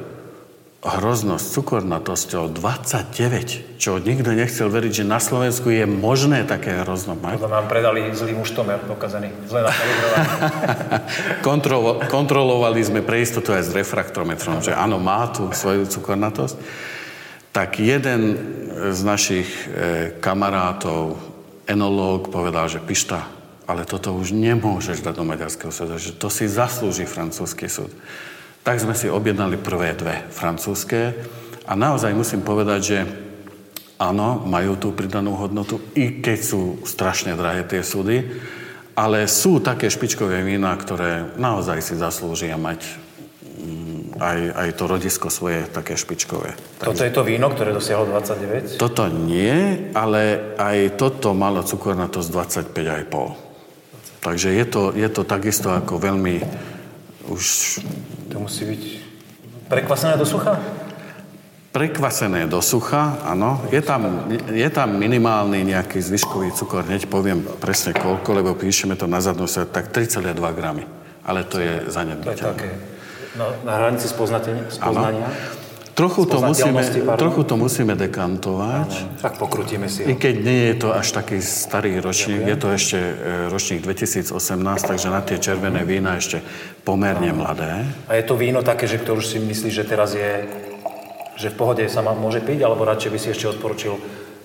[0.83, 7.39] hroznosť cukornatosťou 29, čo nikto nechcel veriť, že na Slovensku je možné také hrozno mať.
[7.39, 9.63] To nám predali zlý muštomer pokazený, zle
[11.47, 16.59] Kontrolo, kontrolovali sme pre istotu aj s refraktometrom, že áno, má tu svoju cukornatosť.
[17.55, 18.21] Tak jeden
[18.91, 21.15] z našich e, kamarátov,
[21.71, 23.23] enológ, povedal, že Pišta,
[23.67, 27.91] ale toto už nemôžeš dať do maďarského súdu, že to si zaslúži francúzsky súd.
[28.63, 31.15] Tak sme si objednali prvé dve francúzske
[31.67, 32.99] a naozaj musím povedať, že
[34.03, 38.27] áno, majú tú pridanú hodnotu, i keď sú strašne drahé tie súdy,
[38.99, 42.83] ale sú také špičkové vína, ktoré naozaj si zaslúžia mať
[43.63, 46.59] mm, aj, aj to rodisko svoje také špičkové.
[46.83, 48.77] Toto je to víno, ktoré dosiahlo 29?
[48.77, 52.29] Toto nie, ale aj toto malo cukornatosť
[52.75, 53.52] 25,5.
[54.23, 56.39] Takže je to, je to takisto ako veľmi
[57.27, 57.43] už...
[58.31, 58.83] To musí byť
[59.67, 60.63] prekvasené do sucha?
[61.75, 63.59] Prekvasené do sucha, áno.
[63.75, 69.11] Je tam, je tam minimálny nejaký zvyškový cukor, hneď poviem presne koľko, lebo píšeme to
[69.11, 70.87] na zadnú sa, tak 3,2 gramy.
[71.27, 72.39] Ale to je zanedbateľné.
[72.39, 72.71] To je také
[73.35, 75.27] na, na hranici spoznania?
[75.93, 76.81] Trochu to, musíme,
[77.21, 78.91] trochu to musíme dekantovať.
[78.97, 80.09] Ano, tak pokrutíme si ho.
[80.09, 83.13] I keď nie je to až taký starý ročník, je to ešte e,
[83.53, 84.33] ročník 2018,
[84.89, 86.41] takže na tie červené vína ešte
[86.81, 87.85] pomerne mladé.
[88.09, 90.49] A je to víno také, že ktorú si myslíš, že teraz je,
[91.37, 93.93] že v pohode sa má, môže piť, alebo radšej by si ešte odporučil,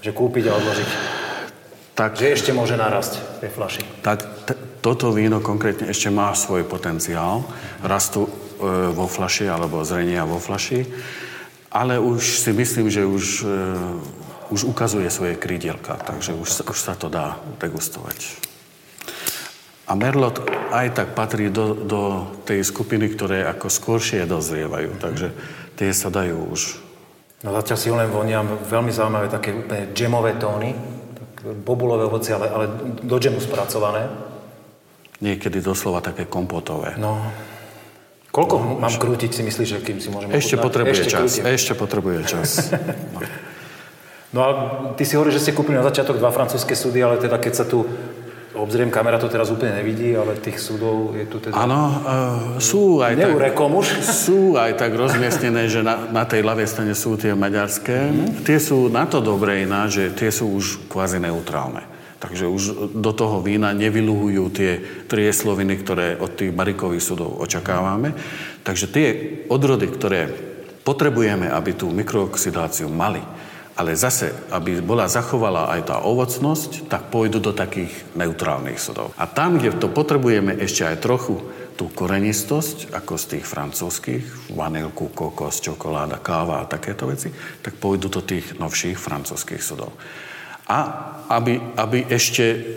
[0.04, 0.90] že kúpiť a odložiť?
[1.96, 3.82] Tak, že ešte môže narásť v tej flaši.
[4.04, 7.48] Tak t- toto víno konkrétne ešte má svoj potenciál
[7.80, 8.30] rastu e,
[8.92, 10.84] vo flaši alebo zrenia vo flaši
[11.72, 16.96] ale už si myslím, že už, uh, už ukazuje svoje krídielka, takže už, už sa
[16.96, 18.48] to dá degustovať.
[19.88, 20.44] A Merlot
[20.76, 25.32] aj tak patrí do, do tej skupiny, ktoré ako skôršie dozrievajú, takže
[25.80, 26.62] tie sa dajú už.
[27.48, 30.76] No zatiaľ si len voniam veľmi zaujímavé také úplne džemové tóny,
[31.64, 32.66] bobulové ovoci, ale, ale
[33.00, 34.12] do džemu spracované.
[35.24, 37.00] Niekedy doslova také kompotové.
[37.00, 37.24] No,
[38.38, 41.26] Koľko no, mám krútiť, si myslíš, že kým si môžeme Ešte potrebuje ešte čas.
[41.26, 41.44] Krútim.
[41.50, 42.50] Ešte potrebuje čas.
[43.18, 43.22] No.
[44.36, 44.50] no a
[44.94, 47.66] ty si hovoríš, že ste kúpili na začiatok dva francúzske súdy, ale teda keď sa
[47.66, 47.88] tu
[48.58, 51.54] obzriem, kamera to teraz úplne nevidí, ale tých súdov je tu teda...
[51.54, 53.34] Áno, uh, sú aj tak...
[53.58, 53.88] Už.
[54.28, 57.98] Sú aj tak rozmiestnené, že na, na tej ľavej strane sú tie maďarské.
[58.10, 58.46] Mm-hmm.
[58.46, 61.97] Tie sú na to dobré iná, že tie sú už kvázi neutrálne.
[62.18, 62.64] Takže už
[62.98, 64.72] do toho vína nevyluhujú tie
[65.06, 68.18] triesloviny, ktoré od tých barikových súdov očakávame.
[68.66, 69.08] Takže tie
[69.54, 70.34] odrody, ktoré
[70.82, 73.22] potrebujeme, aby tú mikrooxidáciu mali,
[73.78, 79.14] ale zase, aby bola zachovala aj tá ovocnosť, tak pôjdu do takých neutrálnych sodov.
[79.22, 81.38] A tam, kde to potrebujeme ešte aj trochu
[81.78, 87.30] tú korenistosť, ako z tých francúzských, vanilku, kokos, čokoláda, káva a takéto veci,
[87.62, 89.94] tak pôjdu do tých novších francúzských sodov.
[90.68, 90.78] A
[91.28, 92.76] aby, aby ešte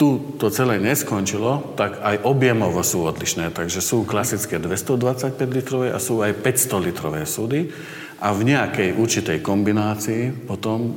[0.00, 3.52] tu to celé neskončilo, tak aj objemovo sú odlišné.
[3.52, 7.68] Takže sú klasické 225 litrové a sú aj 500 litrové súdy
[8.16, 10.96] a v nejakej určitej kombinácii potom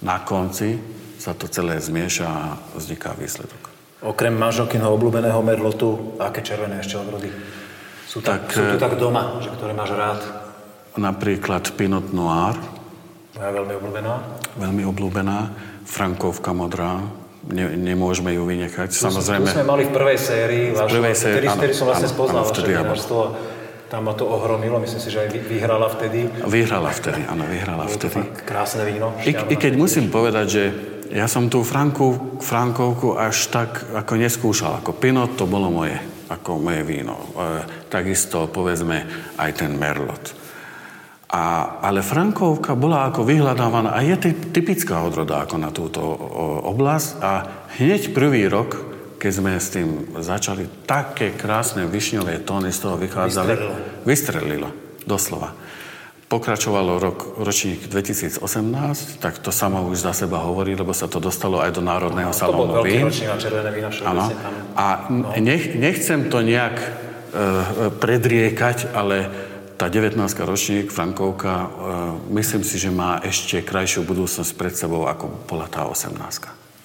[0.00, 0.80] na konci
[1.20, 3.68] sa to celé zmieša a vzniká výsledok.
[4.02, 7.30] Okrem manželkyho obľúbeného merlotu, aké červené ešte odrody?
[8.08, 10.20] Sú, tak, tak, sú tu tak doma, že ktoré máš rád?
[10.96, 12.58] Napríklad Pinot Noir.
[13.32, 14.12] Moja veľmi obľúbená.
[14.60, 15.38] Veľmi obľúbená.
[15.88, 17.00] Frankovka modrá.
[17.48, 18.94] Ne, nemôžeme ju vynechať.
[18.94, 19.50] Tu, Samozrejme.
[19.50, 20.66] Tu sme mali v prvej sérii.
[20.70, 23.20] V prvej sérii, áno, som vlastne áno, spoznal áno, vaše vinárstvo
[23.92, 26.24] tam ma to ohromilo, myslím si, že aj vyhrala vtedy.
[26.48, 28.24] Vyhrala vtedy, áno, vyhrala vtedy.
[28.24, 29.12] To krásne víno.
[29.20, 30.62] I, I keď musím povedať, že
[31.12, 34.80] ja som tú Franku, Frankovku až tak ako neskúšal.
[34.80, 36.00] Ako Pinot to bolo moje,
[36.32, 37.20] ako moje víno.
[37.36, 39.04] E, takisto povedzme
[39.36, 40.41] aj ten Merlot.
[41.32, 46.04] A, ale Frankovka bola ako vyhľadávaná a je typická odroda ako na túto
[46.68, 47.30] oblasť a
[47.80, 48.92] hneď prvý rok
[49.22, 53.54] keď sme s tým začali, také krásne višňové tóny z toho vychádzali.
[53.54, 53.76] Vystrelilo.
[54.02, 54.68] Vystrelilo,
[55.06, 55.54] doslova.
[56.26, 58.42] Pokračovalo rok, ročník 2018,
[59.22, 62.82] tak to samo už za seba hovorí, lebo sa to dostalo aj do Národného salónu
[62.82, 63.06] vín.
[64.02, 64.26] Áno.
[64.74, 65.30] A no.
[65.38, 69.30] nech, nechcem to nejak uh, predriekať, ale
[69.82, 70.14] tá 19.
[70.46, 71.66] ročník, Frankovka, uh,
[72.30, 76.14] myslím si, že má ešte krajšiu budúcnosť pred sebou, ako bola tá 18.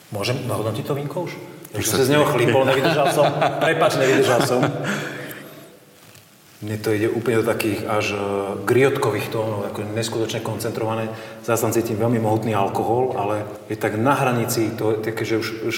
[0.10, 1.38] Môžem nahodnotiť to vínko už?
[1.78, 3.30] Už som sa z neho chlípol, nevydržal som.
[3.62, 4.66] Prepač, nevydržal som.
[6.66, 8.22] Mne to ide úplne do takých až uh,
[8.66, 11.14] griotkových tónov, ako neskutočne koncentrované.
[11.46, 15.38] Zase tam cítim veľmi mohutný alkohol, ale je tak na hranici, to je také, že
[15.38, 15.76] už, už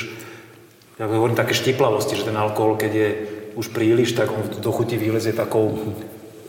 [0.96, 3.10] ja hovorím také štiplavosti, že ten alkohol, keď je
[3.60, 5.76] už príliš, tak on do chuti vylezie takou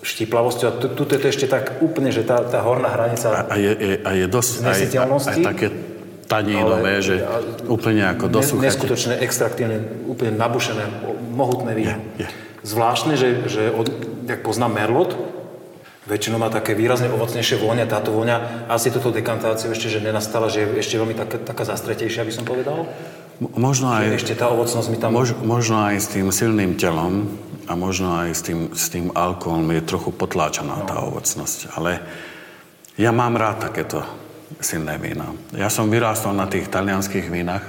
[0.01, 0.67] štiplavosťou.
[0.69, 3.73] A tu, je to ešte tak úplne, že tá, tá horná hranica a, a, je,
[3.73, 5.67] je, a je dosť aj, aj, také
[6.31, 7.21] tanínové, že
[7.67, 8.71] úplne ako dosúchate.
[8.71, 10.85] Neskutočné, extraktívne, úplne nabušené,
[11.35, 11.99] mohutné víno.
[12.17, 12.29] Je, je.
[12.61, 13.89] Zvláštne, že, že od,
[14.29, 15.17] jak poznám Merlot,
[16.07, 17.89] väčšinou má také výrazne ovocnejšie vôňa.
[17.89, 22.27] Táto vôňa, asi toto dekantáciu ešte, že nenastala, že je ešte veľmi taká, taká zastretejšia,
[22.27, 22.89] by som povedal.
[23.41, 25.17] Možno aj, ešte tá ovocnosť mi tam...
[25.17, 27.25] Mož, možno aj s tým silným telom
[27.65, 30.85] a možno aj s tým, s tým alkoholom je trochu potláčaná no.
[30.85, 31.73] tá ovocnosť.
[31.73, 32.05] Ale
[33.01, 34.05] ja mám rád takéto
[34.61, 35.33] silné vína.
[35.57, 37.65] Ja som vyrástol na tých talianských vínach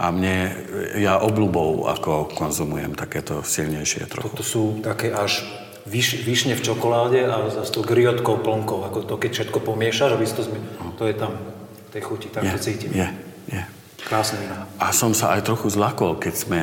[0.00, 0.56] a mne,
[0.96, 4.32] ja obľubou ako konzumujem takéto silnejšie trochu.
[4.32, 5.44] Toto sú také až
[5.84, 10.24] vyš, vyšne v čokoláde a s tou griotkou plnkou, ako to keď všetko pomiešaš, aby
[10.24, 10.58] to, zmi...
[10.96, 12.90] to je tam v tej chuti, tak je, to cítim.
[12.96, 13.08] Je,
[13.52, 13.62] je.
[14.06, 14.70] Krásne vína.
[14.78, 16.60] A som sa aj trochu zlakol, keď sme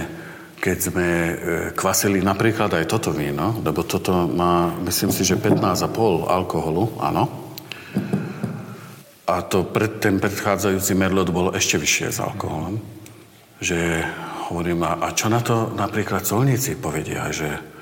[0.64, 1.34] keď sme e,
[1.76, 5.92] kvasili napríklad aj toto víno, lebo toto má, myslím si, že 15,5
[6.24, 7.28] alkoholu, áno.
[9.28, 12.80] A to pred, ten predchádzajúci Merlot bol ešte vyššie s alkoholom.
[13.60, 14.08] Že
[14.48, 17.73] hovorím, a čo na to napríklad colníci povedia, že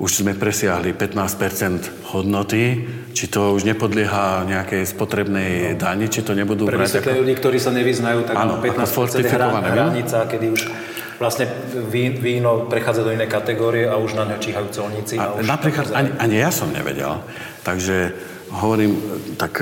[0.00, 6.64] už sme presiahli 15% hodnoty, či to už nepodlieha nejakej spotrebnej dani, či to nebudú
[6.64, 7.20] Pre ako...
[7.20, 10.60] ľudí, ktorí sa nevyznajú, tak áno, 15% je hranica, kedy už
[11.20, 11.52] vlastne
[11.92, 15.20] víno prechádza do inej kategórie a už na ňo číhajú colníci.
[15.20, 17.20] A, a už napríklad ani, ani ja som nevedel.
[17.60, 18.16] Takže
[18.56, 18.96] hovorím,
[19.36, 19.60] tak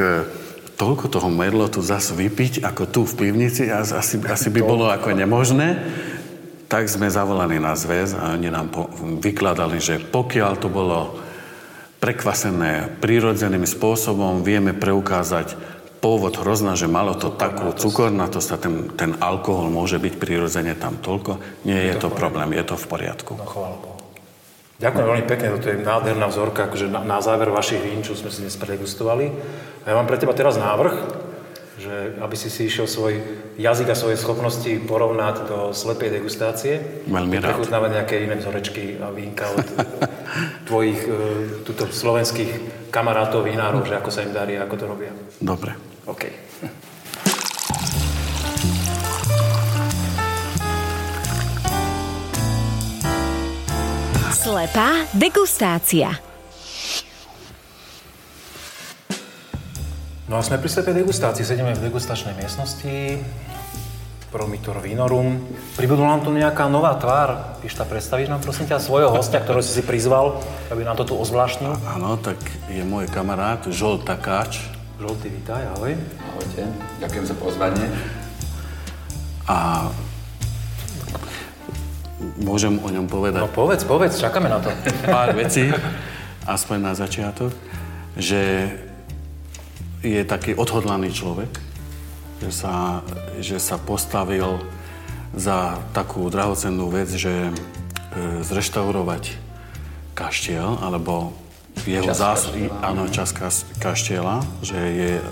[0.79, 5.83] toľko toho merlotu zase vypiť, ako tu v pivnici, asi, asi by bolo ako nemožné.
[6.69, 8.93] Tak sme zavolali na zväz a oni nám po,
[9.25, 11.17] vykladali, že pokiaľ to bolo
[11.97, 15.57] prekvasené prírodzeným spôsobom, vieme preukázať
[15.99, 21.01] pôvod hrozná, že malo to takú cukornatosť a ten, ten alkohol môže byť prirodzene tam
[21.01, 21.65] toľko.
[21.67, 23.33] Nie je, je to, to problém, je to v poriadku.
[23.35, 23.49] No.
[24.79, 28.31] Ďakujem veľmi pekne, toto je nádherná vzorka, akože na, na záver vašich vín, čo sme
[28.31, 29.27] si dnes predegustovali.
[29.83, 30.95] A ja mám pre teba teraz návrh,
[32.21, 33.15] aby si si išiel svoj
[33.57, 37.05] jazyk a svoje schopnosti porovnať do slepej degustácie.
[37.09, 37.57] Veľmi rád.
[37.57, 39.67] Prechutnávať nejaké iné vzorečky a vínka od
[40.69, 41.13] tvojich e,
[41.65, 42.51] tuto, slovenských
[42.93, 45.13] kamarátov, vinárov, že ako sa im darí, ako to robia.
[45.41, 45.75] Dobre.
[46.07, 46.25] OK.
[54.49, 56.28] Slepá degustácia.
[60.29, 63.17] No a sme pri slepej degustácii, sedíme v degustačnej miestnosti,
[64.29, 65.41] Promitor Vinorum.
[65.73, 67.57] Pribudla nám tu nejaká nová tvár.
[67.65, 70.37] Pišta, predstavíš nám prosím ťa svojho hostia, ktorého si si prizval,
[70.69, 71.81] aby nám to tu ozvláštnil?
[71.81, 72.37] Áno, tak
[72.69, 74.69] je môj kamarát Žol Takáč.
[75.01, 75.97] Žolty, vítaj, ahoj.
[75.97, 76.63] Ahojte,
[77.01, 77.89] ďakujem za pozvanie.
[79.49, 79.89] A
[82.37, 84.69] môžem o ňom povedať No povedz, povedz, čakáme na to.
[85.09, 85.73] pár vecí,
[86.45, 87.57] aspoň na začiatok,
[88.13, 88.77] že
[90.03, 91.51] je taký odhodlaný človek,
[92.39, 93.03] že sa,
[93.43, 94.63] že sa postavil
[95.35, 97.53] za takú drahocennú vec, že e,
[98.47, 99.35] zreštaurovať
[100.15, 101.35] kaštiel, alebo
[101.87, 102.41] jeho Čas zás...
[102.51, 103.31] kaštieľa, Áno, čas
[103.79, 105.25] kaštieľa, že je e,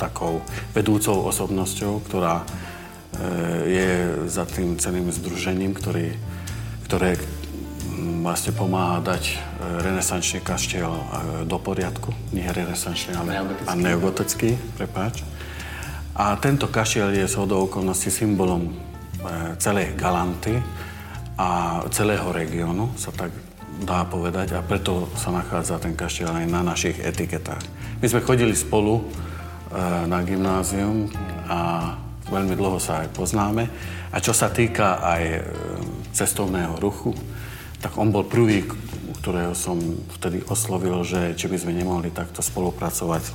[0.00, 0.40] takou
[0.72, 2.46] vedúcou osobnosťou, ktorá e,
[3.68, 3.90] je
[4.30, 6.16] za tým celým združením, ktorý,
[6.88, 7.20] ktoré
[8.24, 9.34] vlastne pomáha dať e,
[9.84, 11.04] renesančný kaštiel e,
[11.44, 12.08] do poriadku.
[12.32, 13.68] Nie renesančný, ale Neogotický.
[13.68, 15.20] a neogotický, prepáč.
[16.16, 18.72] A tento kaštiel je z hodou okolností symbolom e,
[19.60, 20.56] celej Galanty
[21.36, 23.28] a celého regiónu, sa tak
[23.84, 27.60] dá povedať, a preto sa nachádza ten kaštiel aj na našich etiketách.
[28.00, 29.02] My sme chodili spolu
[30.06, 31.10] na gymnázium
[31.50, 31.90] a
[32.30, 33.66] veľmi dlho sa aj poznáme.
[34.14, 35.42] A čo sa týka aj
[36.14, 37.10] cestovného ruchu,
[37.84, 38.64] tak on bol prvý,
[39.20, 39.76] ktorého som
[40.16, 43.28] vtedy oslovil, že či by sme nemohli takto spolupracovať.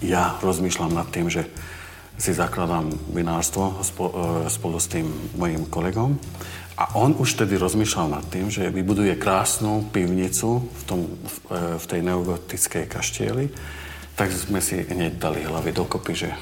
[0.00, 1.44] Ja rozmýšľam nad tým, že
[2.16, 3.84] si zakladám vinárstvo e,
[4.48, 6.16] spolu s tým mojim kolegom.
[6.80, 11.00] A on už tedy rozmýšľal nad tým, že vybuduje krásnu pivnicu v, tom,
[11.52, 13.52] e, v tej neogotickej kaštieli.
[14.16, 16.32] Tak sme si hneď dali hlavy dokopy, že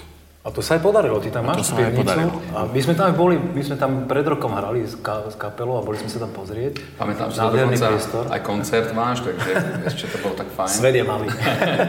[0.48, 2.40] A to sa aj podarilo, ty tam A máš podarilo.
[2.56, 5.76] A my sme tam boli, my sme tam pred rokom hrali s, ka, s kapelou
[5.76, 6.80] a boli sme sa tam pozrieť.
[6.96, 8.24] Pamätám si to Nádherný dokonca, priestor.
[8.32, 9.52] aj koncert máš, takže
[9.84, 10.72] ešte to bolo tak fajn.
[10.72, 11.28] Svet je malý.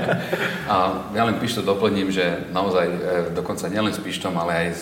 [0.75, 0.75] A
[1.15, 2.97] ja len Pišto doplním, že naozaj e,
[3.31, 4.81] dokonca nielen s Pištom, ale aj s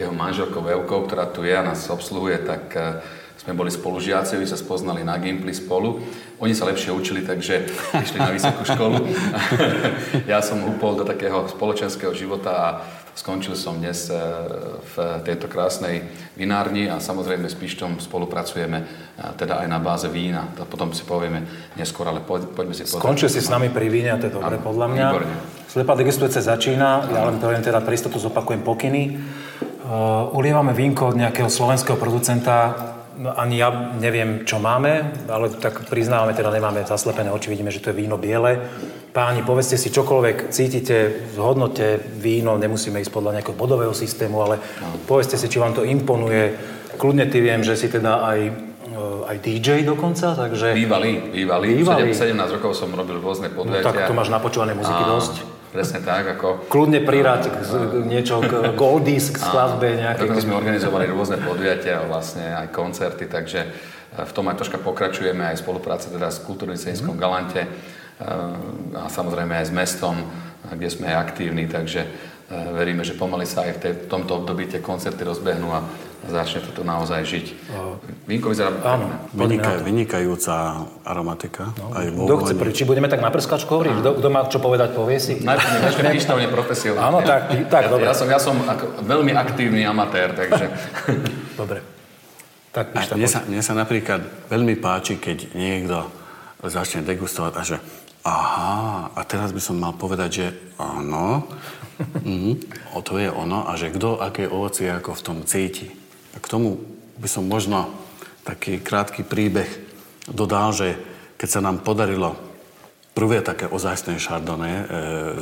[0.00, 3.04] jeho manželkou Evkou, ktorá tu je a nás obsluhuje, tak e,
[3.48, 6.00] sme boli spolužiaci, oni sa spoznali na Gimply spolu.
[6.42, 7.64] Oni sa lepšie učili, takže
[7.96, 9.08] išli na vysokú školu.
[10.30, 12.68] ja som húpol do takého spoločenského života a
[13.18, 14.14] skončil som dnes e,
[14.94, 14.94] v
[15.26, 16.06] tejto krásnej
[16.38, 18.84] vinárni a samozrejme s Pištom spolupracujeme e,
[19.34, 20.54] teda aj na báze vína.
[20.54, 21.42] To potom si povieme
[21.74, 23.02] neskôr, ale poď, poďme si pozrieť.
[23.02, 25.06] Skončil si s nami pri víne a to je dobre podľa mňa.
[25.10, 25.34] výborne.
[25.66, 29.18] Slepá degustujúca začína, ja len poviem teda pre istotu zopakujem pokyny.
[29.88, 32.72] Uh, ulievame vínko od nejakého slovenského producenta,
[33.16, 37.80] no, ani ja neviem, čo máme, ale tak priznávame, teda nemáme zaslepené oči, vidíme, že
[37.80, 38.68] to je víno biele.
[39.18, 44.62] Páni, povedzte si čokoľvek cítite, zhodnote víno, nemusíme ísť podľa nejakého bodového systému, ale
[45.10, 46.54] povedzte si, či vám to imponuje.
[46.94, 48.38] Kľudne ty viem, že si teda aj,
[48.94, 50.70] uh, aj DJ dokonca, takže...
[50.70, 51.82] Bývalý, bývalý.
[51.82, 52.14] Bývalý.
[52.14, 52.30] 17
[52.62, 53.90] rokov som robil rôzne No, podujatia.
[53.90, 55.34] tak to máš napočúvané muziky A dosť.
[55.74, 56.70] Presne tak, ako...
[56.70, 57.56] Kľudne prirať k,
[58.06, 60.30] niečo k goldies, k skladbe nejaké.
[60.30, 65.42] Dokonca sme organizovali rôzne podujatia, vlastne aj koncerty, takže e, v tom aj troška pokračujeme,
[65.42, 67.97] aj spolupráca teda s kultúrnym ceniskom Galante e,
[68.94, 70.14] a samozrejme aj s mestom,
[70.68, 72.08] kde sme aj aktívni, takže e,
[72.74, 75.86] veríme, že pomaly sa aj v, tej, v tomto období tie koncerty rozbehnú a
[76.26, 77.46] začne to tu naozaj žiť.
[78.26, 79.16] Vínko vyzerá Áno, pekné.
[79.32, 79.84] poďme na vynika, to.
[79.86, 80.54] vynikajúca
[81.06, 81.64] aromatika.
[81.94, 82.52] aj vo Kto chce?
[82.74, 83.94] Či budeme tak na prskačku hovoriť?
[84.02, 85.38] Kto, kto má čo povedať, povie si?
[85.40, 87.06] Najprv mi profesionálne.
[87.06, 88.04] Áno, tak, tak, ja, dobre.
[88.10, 90.68] Ja som, ja som ako veľmi aktívny amatér, takže...
[91.60, 91.82] Dobre.
[92.70, 96.06] Tak píš mne, sa, mne sa napríklad veľmi páči, keď niekto
[96.62, 97.76] začne degustovať a že
[98.28, 101.48] aha, a teraz by som mal povedať, že áno,
[102.24, 102.52] mhm,
[102.92, 105.88] o to je ono a že kto aké ovocie ako v tom cíti.
[106.36, 106.78] A k tomu
[107.18, 107.88] by som možno
[108.44, 109.68] taký krátky príbeh
[110.28, 110.96] dodal, že
[111.40, 112.36] keď sa nám podarilo
[113.16, 114.84] prvé také ozajstné šardone e,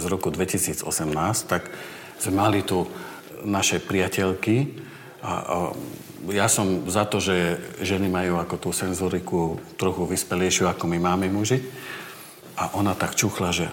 [0.01, 0.89] z roku 2018,
[1.45, 1.69] tak
[2.17, 2.89] sme mali tu
[3.45, 4.81] naše priateľky
[5.21, 5.57] a, a
[6.33, 11.31] ja som za to, že ženy majú ako tú senzoriku trochu vyspelejšiu, ako my máme
[11.31, 11.63] muži.
[12.57, 13.69] A ona tak čuchla, že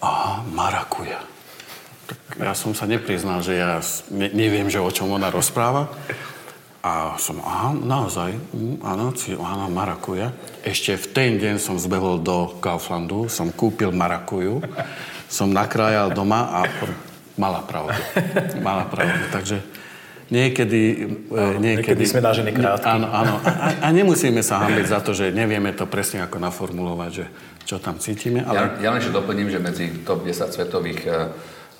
[0.00, 1.20] aha, marakuja.
[2.06, 3.82] Tak ja som sa nepriznal, že ja
[4.12, 5.90] ne, neviem, že o čom ona rozpráva.
[6.86, 9.10] A som, aha, naozaj, mm, áno,
[9.42, 10.30] áno, marakuja.
[10.62, 14.62] Ešte v ten deň som zbehol do Kauflandu, som kúpil marakuju,
[15.26, 16.70] som nakrájal doma a
[17.34, 17.98] mala pravdu.
[18.62, 19.58] Mala pravdu, takže
[20.30, 20.80] niekedy...
[21.30, 22.86] e, niekedy sme na ženy krátky.
[22.86, 23.34] Áno, áno.
[23.42, 27.24] A, a- a nemusíme sa hambiť za to, že nevieme to presne ako naformulovať, že
[27.66, 28.78] čo tam cítime, ale...
[28.78, 31.30] Ja, ja len ešte doplním, že medzi top 10 svetových uh,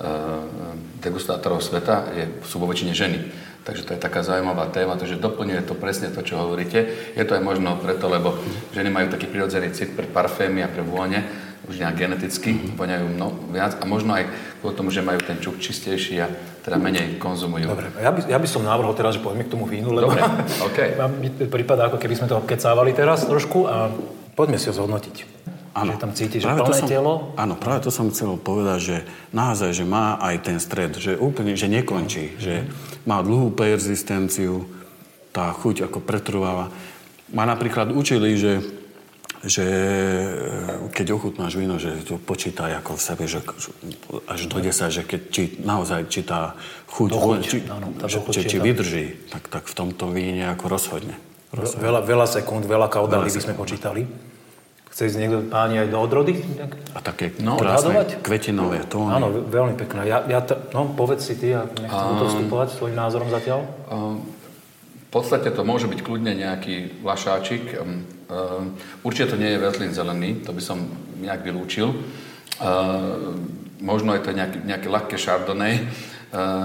[0.03, 3.19] uh, degustátorov sveta je, sú vo väčšine ženy.
[3.67, 6.87] Takže to je taká zaujímavá téma, takže doplňuje to presne to, čo hovoríte.
[7.19, 8.39] Je to aj možno preto, lebo
[8.71, 11.19] ženy majú taký prirodzený cit pre parfémy a pre vône,
[11.67, 12.79] už nejak geneticky, mm-hmm.
[12.79, 14.23] voňajú mno, viac a možno aj
[14.63, 16.27] kvôli tomu, že majú ten čuk čistejší a
[16.63, 17.67] teda menej konzumujú.
[17.67, 20.23] Dobre, ja by, ja by som navrhol teraz, že poďme k tomu vínu, lebo Dobre,
[20.67, 20.95] okay.
[21.19, 23.91] mi prípada, ako keby sme to kecávali teraz trošku a
[24.35, 25.37] poďme si ho zhodnotiť.
[25.77, 25.93] Áno.
[25.93, 27.13] Že tam cítiš, Práve to plné som, telo.
[27.37, 28.97] Áno, práve to som chcel povedať, že
[29.29, 32.65] naozaj, že má aj ten stred, že úplne, že nekončí, že
[33.05, 34.65] má dlhú persistenciu,
[35.29, 36.73] tá chuť ako pretrváva.
[37.29, 38.65] Ma napríklad učili, že
[39.39, 43.39] že e, keď ochutnáš víno, že to počítaj ako v sebe, že
[44.25, 46.57] až do 10, že keď či naozaj či tá
[46.87, 50.65] chuť, Dochuť, či, áno, tá že, či, či vydrží, tak, tak v tomto víne ako
[50.67, 51.15] rozhodne.
[51.49, 51.83] rozhodne.
[51.83, 54.03] Veľa, veľa sekúnd, veľa kaudálí by sme počítali.
[54.87, 56.33] Chce ísť niekto páni aj do odrody?
[56.33, 58.09] Tak- A také No, krásne odhadovať?
[58.19, 59.13] kvetinové tóny.
[59.13, 60.01] Áno, ve- veľmi pekná.
[60.01, 63.61] Ja, ja t- no, povedz si ty, ja nechcem do toho vstupovať svojim názorom zatiaľ.
[63.85, 64.25] Ehm,
[65.07, 67.63] V podstate to môže byť kľudne nejaký lašáčik.
[67.73, 70.83] Ehm, ehm, Určite to nie je vetlín zelený, to by som
[71.17, 71.95] nejak vylúčil.
[72.59, 75.85] Ehm, Možno je to nejaký, nejaké ľahké chardonnay.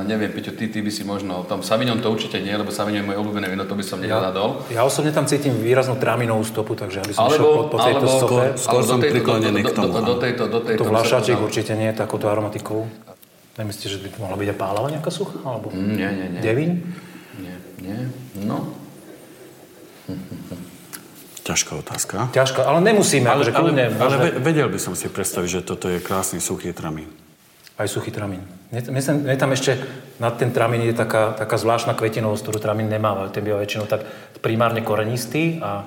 [0.08, 1.44] Neviem, Peťo, ty, ty by si možno...
[1.44, 4.64] Tom Savignon to určite nie, lebo Savignon je moje obľúbené víno, to by som nehľadol.
[4.72, 7.78] Ja osobne tam cítim výraznú traminovú stopu, takže ja by som išiel po, Alebo, po
[7.78, 8.44] tejto alebo, stope.
[8.56, 11.44] skôr- alebo som priklonený k tomu, Do, do, do tejto, do tejto To poznal.
[11.44, 12.88] určite nie je takouto aromatikou.
[13.52, 15.36] Nemyslíte, že by to mohla byť aj pálava nejaká suchá?
[15.44, 16.40] Alebo Mm, Nie, nie, nie.
[16.40, 16.70] devín?
[17.36, 17.98] Nie, nie.
[18.44, 18.82] No,
[21.42, 22.30] Ťažká otázka.
[22.30, 25.90] Ťažká, ale nemusíme, ale, akože ale, ale môžeme- vedel by som si predstaviť, že toto
[25.90, 27.10] je krásny suchý tramín.
[27.74, 28.46] Aj suchý tramín.
[28.70, 29.74] Mne tam ešte
[30.22, 33.90] nad ten tramín je taká, taká zvláštna kvetinovosť, ktorú tramín nemá, ale ten býva väčšinou
[33.90, 34.06] tak
[34.38, 35.82] primárne korenistý a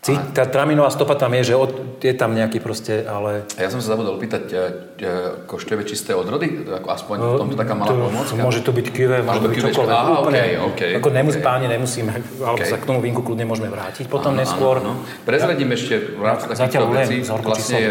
[0.00, 3.44] cí, tá traminová stopa tam je, že od, je tam nejaký proste, ale...
[3.60, 5.08] Ja som sa zabudol pýtať, e, e,
[5.44, 6.64] koštujeme čisté odrody?
[6.64, 8.40] Ako aspoň v tomto taká malá to, pomôcka?
[8.40, 9.92] Môže to byť kive, môže to byť čokoľvek.
[9.92, 11.44] Aha, úplne, okej, okej, ako nemus, okej.
[11.44, 12.70] páni nemusíme, alebo Okej.
[12.72, 14.80] sa k tomu vínku kľudne môžeme vrátiť potom Áno, neskôr.
[14.80, 15.24] áno, áno.
[15.28, 17.16] Prezradím ešte v rámci takýchto vecí.
[17.20, 17.90] Vlastne je,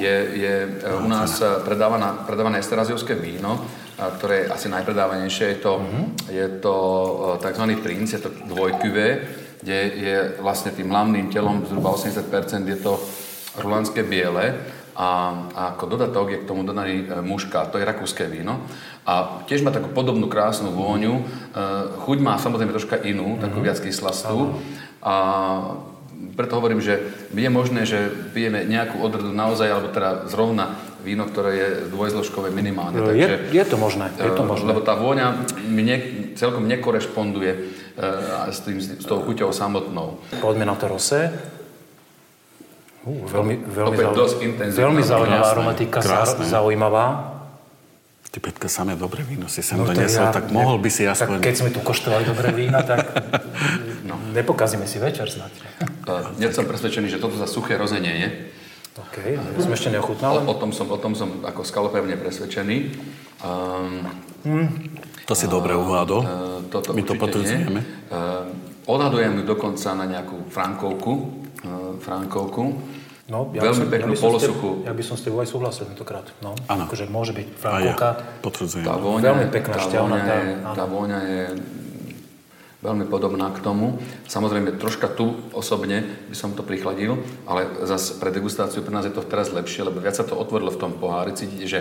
[0.00, 3.60] je, je e, u nás predávaná, predávané esteraziovské víno,
[4.00, 5.44] ktoré je asi najpredávanejšie.
[5.46, 6.00] Je to, Mhm.
[6.32, 6.74] je to
[7.44, 7.64] tzv.
[7.84, 9.08] princ, je to dvojkyvé,
[9.60, 12.96] kde je vlastne tým hlavným telom zhruba 80% je to
[13.60, 14.56] rulandské biele
[14.96, 15.08] a,
[15.54, 18.60] a ako dodatok je k tomu dodaný e, muška, to je rakúske víno.
[19.08, 21.14] A tiež má takú podobnú krásnu vôňu.
[21.16, 21.22] E,
[22.04, 24.60] chuť má samozrejme troška inú, takú viac kyslastú.
[25.00, 25.14] A
[26.36, 27.00] preto hovorím, že
[27.32, 33.00] je možné, že pijeme nejakú odrdu naozaj, alebo teda zrovna víno, ktoré je dvojzložkové minimálne.
[33.00, 34.66] Je, Takže, je to možné, je to e, možné.
[34.68, 35.96] Lebo tá vôňa mne,
[36.36, 38.06] celkom nekorešponduje e,
[38.48, 40.18] s, tým, s tou chuťou samotnou.
[40.38, 41.28] Poďme na to rosé.
[43.00, 44.36] Uh, veľmi, veľmi, Opäť zau- dosť
[44.70, 46.44] veľmi zaujímavá Krásne, aromatika, krásne.
[46.44, 47.06] za- zaujímavá.
[48.30, 51.16] Ty, Petka, samé dobré víno si sem No doniesol, ja- tak mohol by si Tak
[51.18, 51.36] aspoň...
[51.40, 53.00] keď sme tu koštovali dobré vína, tak
[54.08, 54.20] no.
[54.30, 55.48] nepokazíme si večer snad.
[56.04, 58.28] E, Nie som presvedčený, že toto za suché roze nie je.
[59.00, 60.44] OK, ja som ešte O, neochutnal.
[60.44, 62.76] o, tom, som, o tom som ako skalopevne presvedčený.
[63.40, 64.04] Um,
[65.24, 66.20] To si dobre uhádol.
[66.20, 66.26] e,
[66.68, 67.80] toto My to potvrdzujeme.
[68.84, 71.12] odhadujem ju dokonca na nejakú frankovku.
[71.56, 72.64] E, frankovku.
[73.26, 74.68] No, Veľmi som- peknú teb- polosuchu.
[74.82, 76.26] Ja by som s tebou aj súhlasil tentokrát.
[76.40, 76.82] No, Áno.
[76.84, 78.08] akože môže byť A ja frankovka.
[78.42, 78.82] potvrdzujem.
[78.82, 80.74] Tá vôňa, Veľmi pekná, tá šťavnatá, vôňa je, áno.
[80.74, 81.40] tá vôňa je
[82.80, 84.00] veľmi podobná k tomu.
[84.26, 89.12] Samozrejme, troška tu osobne by som to prichladil, ale zase pre degustáciu pre nás je
[89.12, 91.30] to teraz lepšie, lebo viac sa to otvorilo v tom pohári.
[91.30, 91.80] Cítite, že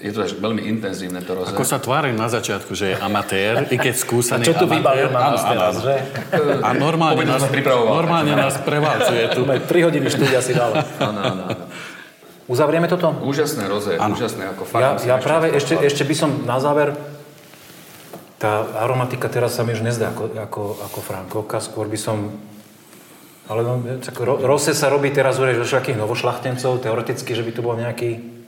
[0.00, 1.52] je to až veľmi intenzívne to roze.
[1.52, 5.12] Ako sa tvárim na začiatku, že je amatér, i keď A skúsený čo tu vybavil
[5.12, 5.84] na Áno, nás teraz, áno.
[5.84, 5.94] že?
[6.66, 9.44] A normálne nás, normálne nás prevalcuje tu.
[9.44, 10.72] Máme 3 hodiny štúdia si dal.
[10.96, 11.64] Áno, áno, áno.
[12.48, 13.12] Uzavrieme toto?
[13.22, 14.16] Úžasné roze, Áno.
[14.18, 15.06] úžasné ako Ja, fakt.
[15.06, 16.96] ja práve ešte, ešte by som na záver,
[18.40, 22.40] tá aromatika teraz sa mi už nezdá ako, ako, ako frankovka, skôr by som,
[23.46, 27.52] ale no, tak ro, rose sa robí teraz už zo všetkých novošlachtencov, teoreticky, že by
[27.52, 28.39] tu bol nejaký,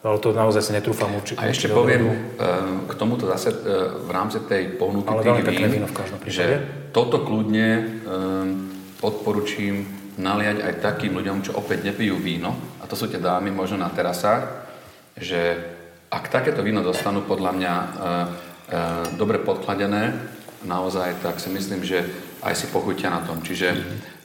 [0.00, 1.36] ale to naozaj si netrúfam určite.
[1.36, 2.14] A ešte poviem e,
[2.88, 3.56] k tomuto zase e,
[4.00, 6.40] v rámci tej ponuky Ale veľmi pekné vín, v každom prípade.
[6.40, 6.46] že
[6.88, 7.82] toto kľudne e,
[9.04, 9.84] odporučím
[10.16, 13.92] naliať aj takým ľuďom, čo opäť nepijú víno, a to sú tie dámy možno na
[13.92, 14.68] terasách,
[15.16, 15.56] že
[16.08, 17.74] ak takéto víno dostanú podľa mňa
[19.16, 20.12] dobre podchladené,
[20.66, 22.04] naozaj, tak si myslím, že
[22.44, 23.40] aj si pochutia na tom.
[23.40, 23.72] Čiže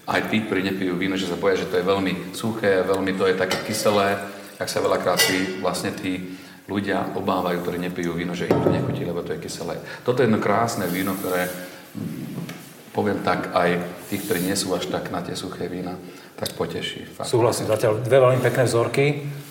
[0.10, 3.30] aj tí, ktorí nepijú víno, že sa boja, že to je veľmi suché, veľmi to
[3.32, 4.20] je také kyselé,
[4.60, 9.06] ak sa veľakrát tí, vlastne tí ľudia obávajú, ktorí nepijú víno, že im to nechutí,
[9.06, 9.78] lebo to je kyselé.
[10.02, 13.78] Toto je jedno krásne víno, ktoré mm, poviem tak, aj
[14.10, 16.00] tí, ktorí nie sú až tak na tie suché vína,
[16.40, 17.06] tak poteší.
[17.06, 17.30] Fakt.
[17.30, 19.06] Súhlasím, zatiaľ dve veľmi pekné vzorky,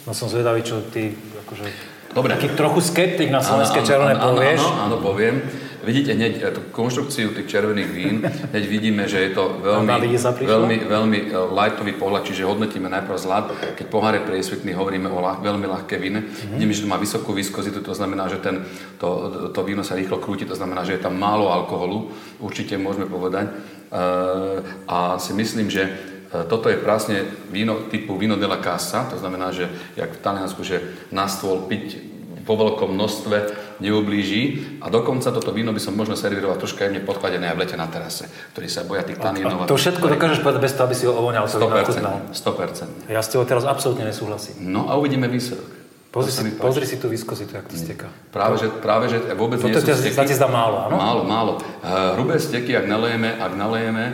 [0.08, 1.14] no som zvedavý, čo ty,
[1.46, 1.66] akože,
[2.14, 2.34] Dobre.
[2.34, 4.62] taký trochu skeptik na slovenské červené áno, áno, povieš.
[4.62, 5.36] Áno, áno, poviem.
[5.84, 10.76] Vidíte hneď eh, tú konštrukciu tých červených vín, hneď vidíme, že je to veľmi, veľmi,
[10.88, 13.52] veľmi eh, lightový pohľad, čiže hodnotíme najprv zlat.
[13.76, 16.24] Keď pohár je priesvitný, hovoríme o lah, veľmi ľahké víne.
[16.24, 16.56] Mhm.
[16.56, 18.64] Vidíme, že to má vysokú viskozitu, to znamená, že ten,
[18.96, 22.10] to, to víno sa rýchlo krúti, to znamená, že je tam málo alkoholu,
[22.40, 23.52] určite môžeme povedať.
[23.52, 24.58] Eh,
[24.88, 26.12] a si myslím, že
[26.50, 27.22] toto je prásne
[27.54, 30.82] víno typu víno de la casa, to znamená, že jak v Taliansku, že
[31.14, 32.02] na stôl piť
[32.44, 33.36] vo veľkom množstve
[33.82, 34.42] neublíži
[34.82, 37.86] a dokonca toto víno by som možno servíroval troška jemne podchladené aj v lete na
[37.90, 39.64] terase, ktorí sa boja tých tanínov.
[39.64, 42.16] A to všetko dokážeš povedať bez toho, aby si ho ovoňal, to víno ochutnal.
[42.30, 43.08] 100%.
[43.08, 43.14] 100%.
[43.14, 44.60] Ja s tebou teraz absolútne nesúhlasím.
[44.60, 45.84] No a uvidíme výsledok.
[46.14, 48.06] Pozri To si, pozri si tú viskozitu, jak to steká.
[48.30, 50.30] Práve že, práve, že vôbec Toto nie sú steky.
[50.30, 50.94] ti zdá málo, áno?
[50.94, 51.52] Málo, málo.
[51.82, 54.04] Uh, hrubé steky, ak nalejeme, ak nalejeme,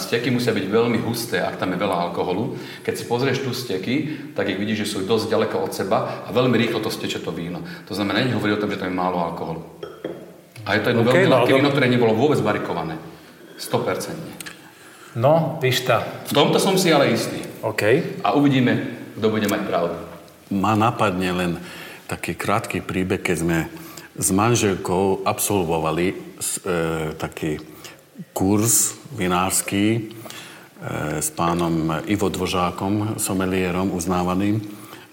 [0.00, 2.56] steky musia byť veľmi husté, ak tam je veľa alkoholu.
[2.86, 6.28] Keď si pozrieš tu steky, tak ich vidíš, že sú dosť ďaleko od seba a
[6.32, 7.60] veľmi rýchlo to steče to víno.
[7.88, 9.60] To znamená, nie hovorí o tom, že tam je málo alkoholu.
[10.68, 13.00] A je to jedno OK, veľmi no, ľahké víno, ktoré nebolo vôbec barikované.
[13.56, 15.16] 100%.
[15.16, 16.04] No, pišta.
[16.28, 17.40] V tomto som si ale istý.
[17.64, 17.82] OK.
[18.22, 19.96] A uvidíme, kto bude mať pravdu.
[20.52, 21.52] Ma napadne len
[22.06, 23.58] taký krátky príbeh, keď sme
[24.18, 26.14] s manželkou absolvovali e,
[27.16, 27.60] taký
[28.34, 29.98] kurz vinársky e,
[31.22, 34.62] s pánom Ivo Dvožákom, somelierom uznávaným.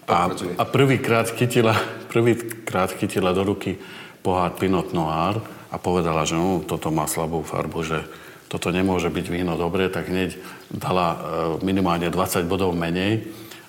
[0.06, 1.74] A, a prvýkrát chytila,
[2.14, 3.78] prvýkrát chytila do ruky
[4.22, 7.98] pohár Pinot Noir a povedala, že no, toto má slabú farbu, že
[8.46, 10.38] toto nemôže byť víno dobré, tak hneď
[10.70, 11.18] dala e,
[11.66, 13.26] minimálne 20 bodov menej.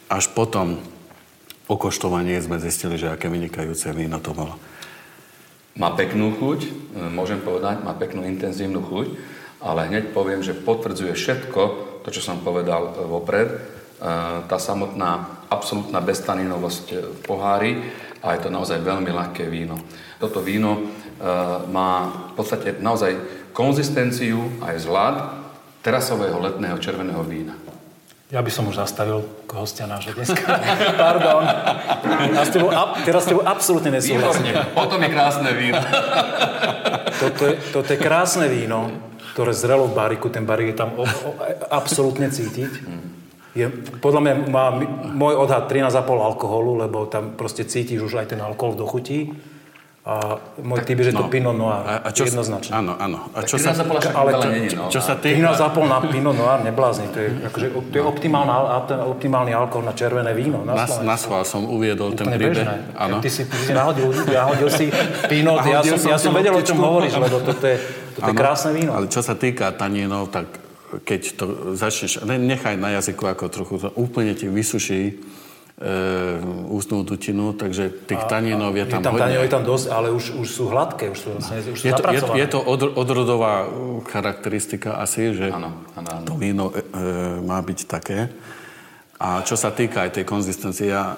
[0.07, 0.77] Až potom
[1.65, 4.55] po koštovaní sme zistili, že aké vynikajúce víno to bolo.
[5.77, 6.69] Má peknú chuť, e,
[7.13, 9.07] môžem povedať, má peknú intenzívnu chuť,
[9.61, 11.61] ale hneď poviem, že potvrdzuje všetko
[12.07, 13.47] to, čo som povedal e, vopred.
[13.51, 13.57] E,
[14.47, 17.71] Tá samotná absolútna bestaninovosť e, v pohári
[18.23, 19.75] a je to naozaj veľmi ľahké víno.
[20.17, 20.89] Toto víno
[21.69, 23.13] má v podstate naozaj
[23.53, 25.15] konzistenciu aj zlad
[25.85, 27.66] terasového letného červeného vína.
[28.27, 30.59] Ja by som už zastavil hostia nášho dneska.
[30.99, 31.47] Pardon.
[32.35, 32.75] Ja s tebou,
[33.07, 34.51] teraz s tebou absolútne nesúhlasím.
[34.51, 35.79] Výborne, potom je krásne víno.
[37.17, 38.93] Toto je, toto je krásne víno,
[39.33, 40.29] ktoré zrelo v bariku.
[40.29, 41.29] Ten barik je tam o, o,
[41.73, 42.69] absolútne cítiť.
[43.57, 43.65] Je,
[43.97, 44.69] podľa mňa má
[45.17, 49.33] môj odhad 13,5 alkoholu, lebo tam proste cítiš už aj ten alkohol do chutí.
[50.07, 51.83] A môj typ je, že to Pinot Noir.
[51.83, 52.71] A, a čo jednoznačne.
[52.71, 53.27] Áno, áno.
[53.35, 54.87] A Čo čo sa, sa ale ale to- veľa není, no.
[54.87, 55.83] čo sa 13,5 týka...
[55.83, 57.11] na Pinot Noir, neblázni.
[57.11, 58.55] To je, akože, to je optimálna,
[59.03, 60.63] optimálny alkohol na červené víno.
[60.63, 62.63] Na, Na, na schvál som uviedol ten príbeh.
[62.95, 63.19] Áno.
[63.19, 64.87] Ty si, ty si nahodil, nahodil si
[65.31, 67.75] Pinot, ja som, som ja som vedel, o čom hovoríš, lebo toto je,
[68.15, 68.95] toto je krásne víno.
[68.95, 70.47] Ale čo sa týka tanínov, tak
[71.03, 71.45] keď to
[71.75, 75.19] začneš, ne- nechaj na jazyku ako trochu, to úplne ti vysuší
[75.77, 79.23] e, ústnú dutinu, takže tých tanínov je tam, je tam, hodne.
[79.23, 81.93] tanínov je tam dosť, ale už, už sú hladké, už sú, vlastne, už sú Je
[81.93, 82.37] to, je, zapracované.
[82.41, 83.53] je to od, odrodová
[84.05, 86.25] charakteristika asi, že Áno, áno, áno.
[86.25, 86.83] to víno e, e,
[87.41, 88.33] má byť také.
[89.17, 91.17] A čo sa týka aj tej konzistencie, ja e,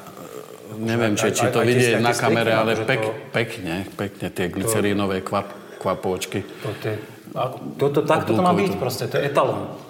[0.79, 4.45] neviem, či, aj- či to vidieť na kamere, ale akože pek, to- pekne, pekne tie
[4.47, 6.43] glycerínové kvap, kvapôčky.
[6.43, 6.95] Toto, je,
[7.31, 7.43] a
[7.75, 8.79] toto, takto to má byť to.
[8.79, 9.87] proste, to je etalón.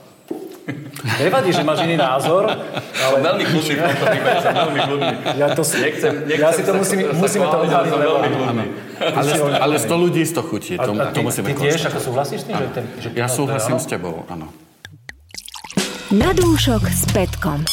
[1.18, 2.48] Nevadí, že máš iný názor,
[2.96, 5.16] ale Veľmi kľudný v tomto prípade, som veľmi kľudný.
[5.36, 7.90] ja, to, Nechcem, nechcem ja si to musím, sa musíme to odhaliť.
[7.90, 8.66] som veľmi kľudný.
[9.00, 11.82] Ale, ale 100 ľudí z to chutí, A, to, a to ty, musíme ty tiež
[11.88, 12.84] ako súhlasíš s tým, že ten...
[12.98, 14.52] Že Ja súhlasím s tebou, áno.
[16.10, 17.64] Na dúšok s Petkom.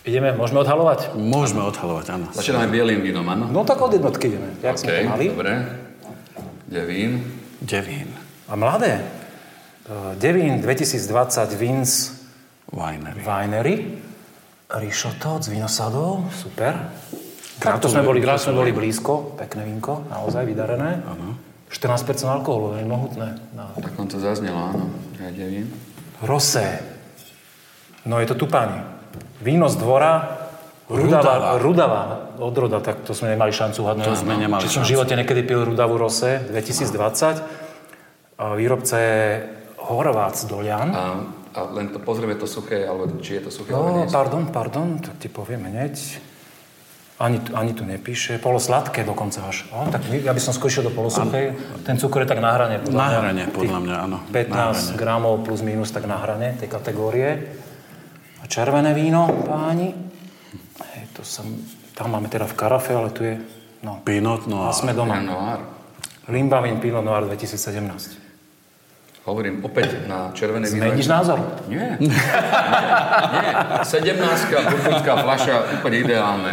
[0.00, 1.12] Ideme, môžeme odhalovať?
[1.12, 2.26] Môžeme odhalovať, áno.
[2.32, 3.44] Začíname bielým vínom, áno?
[3.46, 4.48] No tak od jednotky ideme.
[4.64, 5.26] Jak OK, sme to mali?
[5.28, 5.52] dobre.
[6.64, 7.20] Devín.
[7.60, 8.08] Devín.
[8.48, 9.04] A mladé.
[10.14, 12.14] Devín 2020 Vins
[12.70, 13.18] Winery.
[13.26, 13.74] Winery.
[14.70, 16.30] Rišoto z vinosadov.
[16.30, 16.94] Super.
[17.58, 19.34] Takto sme boli, sme boli blízko.
[19.34, 21.02] Pekné vínko, naozaj vydarené.
[21.74, 23.28] 14% alkoholu, veľmi mohutné.
[23.58, 23.74] No.
[23.82, 24.86] Tak on to zaznelo, áno.
[25.18, 25.66] Aj devín.
[26.22, 26.86] Rosé.
[28.06, 28.78] No je to tupáni.
[29.42, 30.38] Víno z dvora,
[30.86, 31.58] Rudava.
[31.58, 32.02] Rudava, Rudava
[32.42, 34.06] odroda, tak to sme nemali šancu uhadnúť.
[34.06, 38.38] To sme nemali Či som v živote niekedy pil Rudavu Rosé 2020.
[38.40, 39.22] A Výrobca je
[39.90, 40.88] Horvác Dolian.
[40.94, 41.04] A,
[41.50, 45.18] a len to pozrieme to suché, alebo či je to suché, No, pardon, pardon, tak
[45.18, 45.98] ti poviem hneď.
[47.20, 48.40] Ani, ani tu nepíše.
[48.40, 49.68] Polosladké dokonca až.
[49.76, 51.52] O, tak ja by som išiel do polosuchej.
[51.84, 52.80] Ten cukor je tak na hrane.
[52.80, 53.18] podľa Na mňa.
[53.20, 54.18] hrane, podľa Tých mňa, áno.
[54.32, 54.96] 15 Na hrane.
[54.96, 57.52] gramov plus minus tak na hrane tej kategórie.
[58.40, 59.92] A červené víno, páni.
[60.80, 61.44] Hej, to som,
[61.92, 63.36] tam máme teda v karafe, ale tu je...
[63.80, 64.72] No, Pinot a Noir.
[64.72, 65.20] sme doma.
[65.20, 65.60] Noir.
[66.24, 68.19] Limbavin Pinot Noir 2017.
[69.20, 70.88] Hovorím opäť na červené víno.
[70.88, 71.38] Zmeníš názor?
[71.68, 72.00] Nie.
[72.00, 72.16] Nie.
[73.84, 74.16] 17
[74.66, 76.52] burgundská fľaša, úplne ideálne.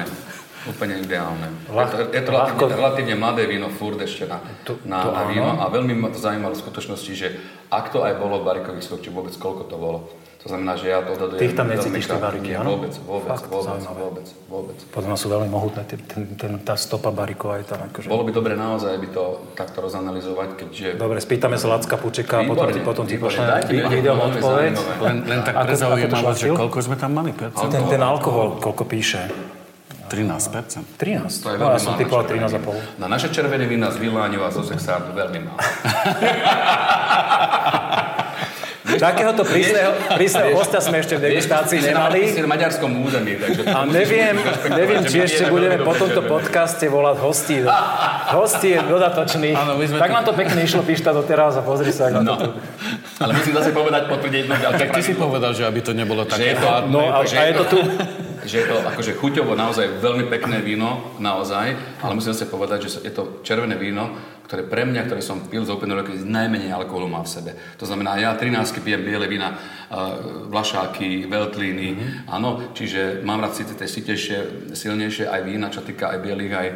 [0.67, 1.47] Úplne ideálne.
[1.65, 5.15] Ľah- je to, je to relatívne, relatívne mladé víno, furt ešte na, To- na, to
[5.15, 5.55] na víno.
[5.55, 7.27] A veľmi ma to zaujímalo v skutočnosti, že
[7.71, 10.11] ak to aj bolo v barikových skokoch, či vôbec koľko to bolo.
[10.47, 11.43] To znamená, že ja to odhadujem...
[11.43, 12.79] Ty ich tam necítiš, tie bariky, áno?
[12.79, 13.99] Vôbec, vôbec, Fakt, vôbec, zaujímavé.
[13.99, 14.77] vôbec, vôbec.
[14.95, 15.99] Podľa mňa sú veľmi mohutné, ten,
[16.39, 17.83] ten, tá stopa barikov aj tam.
[17.83, 18.07] Akože.
[18.07, 20.95] Bolo by dobre naozaj by to takto rozanalizovať, keďže...
[20.95, 23.59] Dobre, spýtame sa Lacka Pučeka a potom ti, potom ti pošlem
[23.91, 24.71] video odpoveď.
[25.03, 27.67] Len, len tak pre zaujímavosť, že koľko sme tam mali percent?
[27.67, 29.27] Ten, ten alkohol, koľko píše?
[30.07, 30.87] 13 percent.
[30.95, 31.43] 13.
[31.43, 33.03] To je no, veľmi ja som typoval červené 13,5.
[33.03, 35.59] Na naše červené vína z Viláňu a zo Sexárdu veľmi málo.
[38.97, 42.27] Takéhoto prísneho, prísneho hostia sme ešte v degustácii nemali.
[42.27, 43.61] Si na maďarskom území, takže...
[43.65, 44.35] A neviem,
[44.71, 47.57] neviem, či ešte budeme po tomto podcaste volať hostí.
[48.29, 49.49] Hostí je dodatočný.
[49.51, 52.19] Áno, my sme Tak tu- nám to pekne išlo, píšta doteraz a pozri sa, ako
[52.19, 52.49] No, to tu.
[53.17, 56.57] ale musím zase povedať, potvrdiť ďalšie Tak ty si povedal, že aby to nebolo také.
[56.87, 57.79] No a, že a je to tu.
[58.47, 63.03] Že je to akože chuťovo naozaj veľmi pekné víno, naozaj, ale musím zase povedať, že
[63.03, 64.15] je to červené víno,
[64.47, 67.51] ktoré pre mňa, ktoré som pil z Open roky, najmenej alkoholu má v sebe.
[67.75, 73.75] To znamená, ja 13 pijem biele vína, uh, vlašáky, veltlíny, áno, čiže mám rád síce
[73.75, 76.67] tie sitejšie, silnejšie aj vína, čo týka aj bielých, aj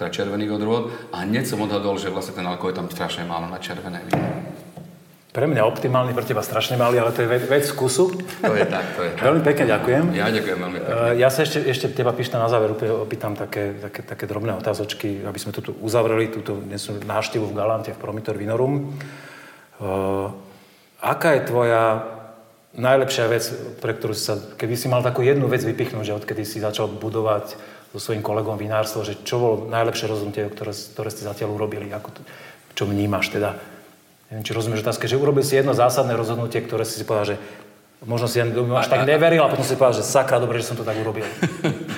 [0.00, 3.50] teda červených odrôd a hneď som odhadol, že vlastne ten alkohol je tam strašne málo
[3.50, 4.57] na červené víno.
[5.38, 7.62] Pre mňa optimálny, pre teba strašne malý, ale to je vec, vec.
[7.70, 9.22] To je tak, to je tak.
[9.22, 10.04] Veľmi pekne ďakujem.
[10.18, 11.14] Ja ďakujem veľmi pekne.
[11.14, 14.58] Eh, Ja sa ešte, ešte teba píšta na záver úplne opýtam také, také, také drobné
[14.58, 16.58] otázočky, aby sme tu uzavreli túto
[17.06, 18.98] návštevu v Galante v Promitor Vinorum.
[19.78, 20.34] Uh,
[20.98, 22.02] aká je tvoja
[22.74, 23.46] najlepšia vec,
[23.78, 26.90] pre ktorú si sa, keby si mal takú jednu vec vypichnúť, že odkedy si začal
[26.90, 27.54] budovať
[27.94, 32.10] so svojím kolegom vinárstvo, že čo bolo najlepšie rozhodnutie, ktoré, ktoré ste zatiaľ urobili, ako
[32.10, 32.20] to,
[32.74, 33.77] čo vnímaš teda?
[34.28, 37.36] Neviem, či rozumieš otázke, že urobil si jedno zásadné rozhodnutie, ktoré si si povedal, že
[38.06, 40.86] možno si až tak neveril a potom si povedal, že sakra, dobre, že som to
[40.86, 41.26] tak urobil.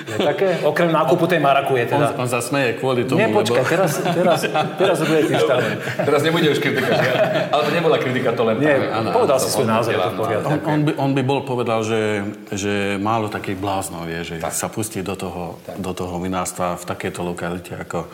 [0.09, 0.57] Je také?
[0.65, 2.07] Okrem nákupu tej marakuje On, teda.
[2.17, 4.47] on sa smeje kvôli tomu, Nie, počkaj, teraz, teraz,
[4.81, 5.61] teraz bude tiež tam.
[6.01, 7.13] Teraz nebude už kritika, že?
[7.53, 8.57] ale to nebola kritika, to len...
[8.57, 10.49] Nie, áno, povedal si svoj názor, to v poriadku.
[10.49, 14.73] On, on, by, on by bol povedal, že, že málo takých bláznov je, že sa
[14.73, 18.09] pustí do toho, do toho vinárstva v takejto lokalite ako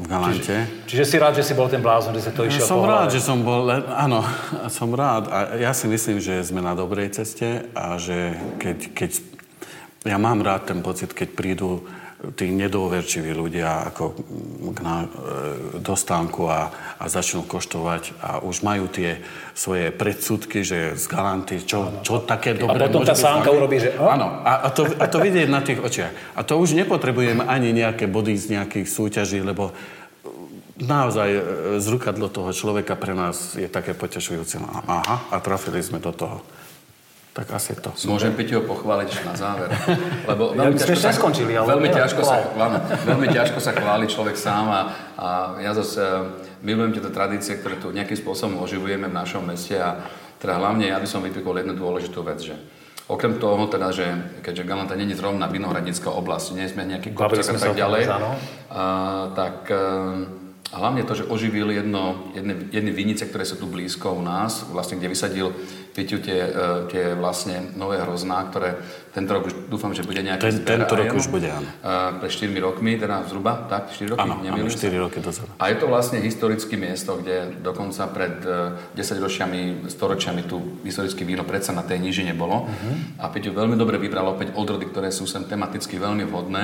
[0.00, 0.56] v Galante.
[0.88, 2.88] Čiže si rád, že si bol ten blázon, že si to Ja išiel som po
[2.88, 4.24] rád, že som bol, áno,
[4.80, 9.10] som rád a ja si myslím, že sme na dobrej ceste a že keď, keď
[10.08, 11.84] ja mám rád ten pocit, keď prídu
[12.36, 14.04] tí nedôverčiví ľudia ako
[14.76, 16.68] k na, e, do stánku a,
[17.00, 19.24] a začnú koštovať a už majú tie
[19.56, 23.96] svoje predsudky, že z Galanty, čo, čo také dobré potom môže tá sánka urobí, že,
[23.96, 24.20] a?
[24.20, 26.36] Áno, a, a, to, a to vidieť na tých očiach.
[26.36, 29.72] A to už nepotrebujeme ani nejaké body z nejakých súťaží, lebo
[30.76, 31.42] naozaj e,
[31.80, 34.60] zrukadlo toho človeka pre nás je také potešujúce.
[34.88, 36.44] Aha, a trafili sme do toho.
[37.30, 37.94] Tak asi to.
[38.10, 39.70] Môžem Peťo pochváliť na záver.
[40.30, 44.10] Lebo Ja, my sme ešte neskončili, ale- veľmi, ťažko sa, áno, veľmi ťažko sa chváli
[44.10, 44.80] človek sám a,
[45.14, 45.28] a
[45.62, 46.02] ja zase
[46.66, 50.02] milujem tieto tradície, ktoré tu nejakým spôsobom oživujeme v našom meste a
[50.42, 52.58] teda hlavne ja by som vypikol jednu dôležitú vec, že
[53.10, 54.06] Okrem toho, teda, že
[54.38, 58.22] keďže Galanta je zrovna vinohradnícka oblasť, nie sme nejaký sme a sa tak ďalej, a,
[59.34, 59.66] tak
[60.70, 64.70] a hlavne to, že oživil jedno, jedne, jedny vinice, ktoré sú tu blízko u nás,
[64.70, 65.50] vlastne kde vysadil
[65.90, 68.78] Piťu tie, e, tie vlastne nové hrozná, ktoré
[69.10, 71.66] tento rok už dúfam, že bude nejaký Ten- tento rok už bude, áno.
[71.66, 73.90] E, Pred 4 rokmi, teda zhruba, tak?
[73.90, 74.22] 4 roky?
[74.22, 74.78] Áno, áno, nemýlim sa?
[74.86, 75.50] 4 roky dozadu.
[75.58, 81.26] A je to vlastne historické miesto, kde dokonca pred e, 10 ročiami, storočiami tu historické
[81.26, 82.70] víno predsa na tej nížine bolo.
[83.18, 86.62] A Peťo veľmi dobre vybral opäť odrody, ktoré sú sem tematicky veľmi vhodné.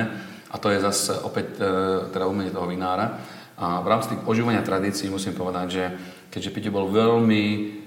[0.54, 3.18] A to je zase opäť e, teda umenie toho vinára.
[3.56, 5.84] A v rámci oživovania tradícií musím povedať, že
[6.28, 7.44] keďže Peťo bol veľmi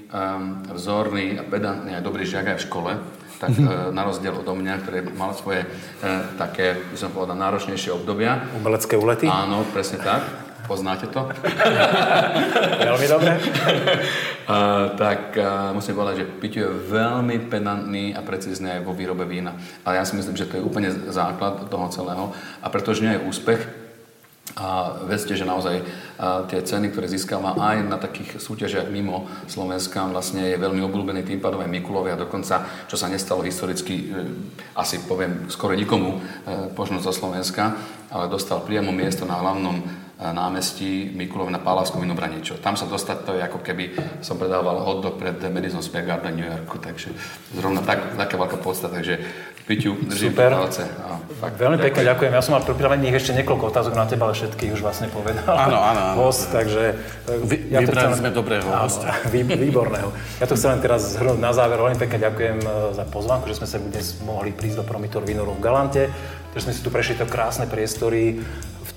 [0.10, 2.92] um, vzorný a pedantný a dobrý žiak aj v škole,
[3.40, 5.68] tak e, na rozdiel odo mňa, ktorý mal svoje e,
[6.36, 9.26] také, by som povedal, náročnejšie obdobia, Umelecké úlety?
[9.32, 10.50] Áno, presne tak.
[10.70, 11.26] Poznáte to?
[12.90, 13.32] Veľmi dobre.
[14.50, 19.22] Uh, tak uh, musím povedať, že Piťo je veľmi pedantný a precízny aj vo výrobe
[19.22, 19.54] vína.
[19.86, 22.34] Ale ja si myslím, že to je úplne základ toho celého.
[22.58, 23.62] A pretože nie je úspech,
[24.58, 25.86] a vedzte, že naozaj
[26.50, 31.40] tie ceny, ktoré získava aj na takých súťažiach mimo Slovenska, vlastne je veľmi obľúbený tým
[31.40, 34.26] pádom aj Mikulovi a dokonca, čo sa nestalo historicky, e,
[34.76, 37.78] asi poviem skoro nikomu, e, možno zo Slovenska,
[38.10, 39.84] ale dostal priamo miesto na hlavnom e,
[40.20, 42.42] námestí Mikulov na Pálavskom vinobraní.
[42.42, 46.36] Čo tam sa dostať, to je ako keby som predával hotdog pred Madison Square Garden
[46.36, 47.14] New Yorku, takže
[47.54, 49.22] zrovna tak, taká veľká podsta, takže
[49.70, 50.50] Piťu, držím Super.
[50.50, 50.82] palce.
[50.98, 52.34] A fakt, Veľmi pekne ďakujem.
[52.34, 55.46] Ja som mal pripravených ešte niekoľko otázok na teba, ale všetky už vlastne povedal.
[55.46, 56.26] Áno, áno, áno.
[56.26, 56.98] Host, takže...
[57.30, 59.14] e, Vy- to vybrali chcem- sme dobrého Áno, hostia.
[59.34, 60.10] vý, výborného.
[60.42, 61.78] Ja to chcem len teraz zhrnúť na záver.
[61.78, 62.68] Veľmi pekne ďakujem e,
[62.98, 66.10] za pozvánku, že sme sa dnes mohli prísť do Promitor Vinoru v Galante.
[66.58, 68.42] že sme si tu prešli to krásne priestory,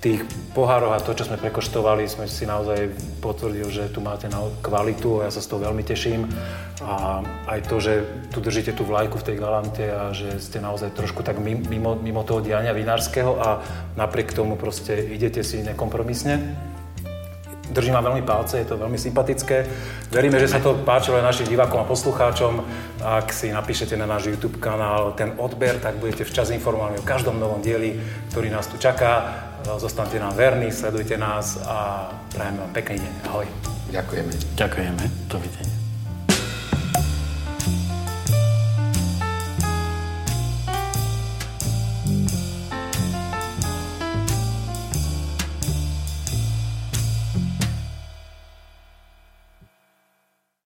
[0.02, 2.90] tých pohároch a to, čo sme prekoštovali, sme si naozaj
[3.22, 6.26] potvrdil, že tu máte na kvalitu a ja sa z toho veľmi teším.
[6.82, 8.02] A aj to, že
[8.34, 12.26] tu držíte tú vlajku v tej galante a že ste naozaj trošku tak mimo, mimo
[12.26, 13.62] toho diania vinárskeho a
[13.94, 16.58] napriek tomu proste idete si nekompromisne.
[17.72, 19.64] Držím vám veľmi palce, je to veľmi sympatické.
[20.12, 22.60] Veríme, že sa to páčilo aj našim divákom a poslucháčom.
[23.00, 27.38] Ak si napíšete na náš YouTube kanál ten odber, tak budete včas informovaní o každom
[27.40, 27.96] novom dieli,
[28.28, 29.46] ktorý nás tu čaká.
[29.62, 33.12] Zostaňte nám verní, sledujte nás a prajeme vám pekný deň.
[33.28, 33.46] Ahoj.
[33.90, 34.32] Ďakujeme.
[34.54, 35.02] Ďakujeme.
[35.28, 35.71] Dovidenia.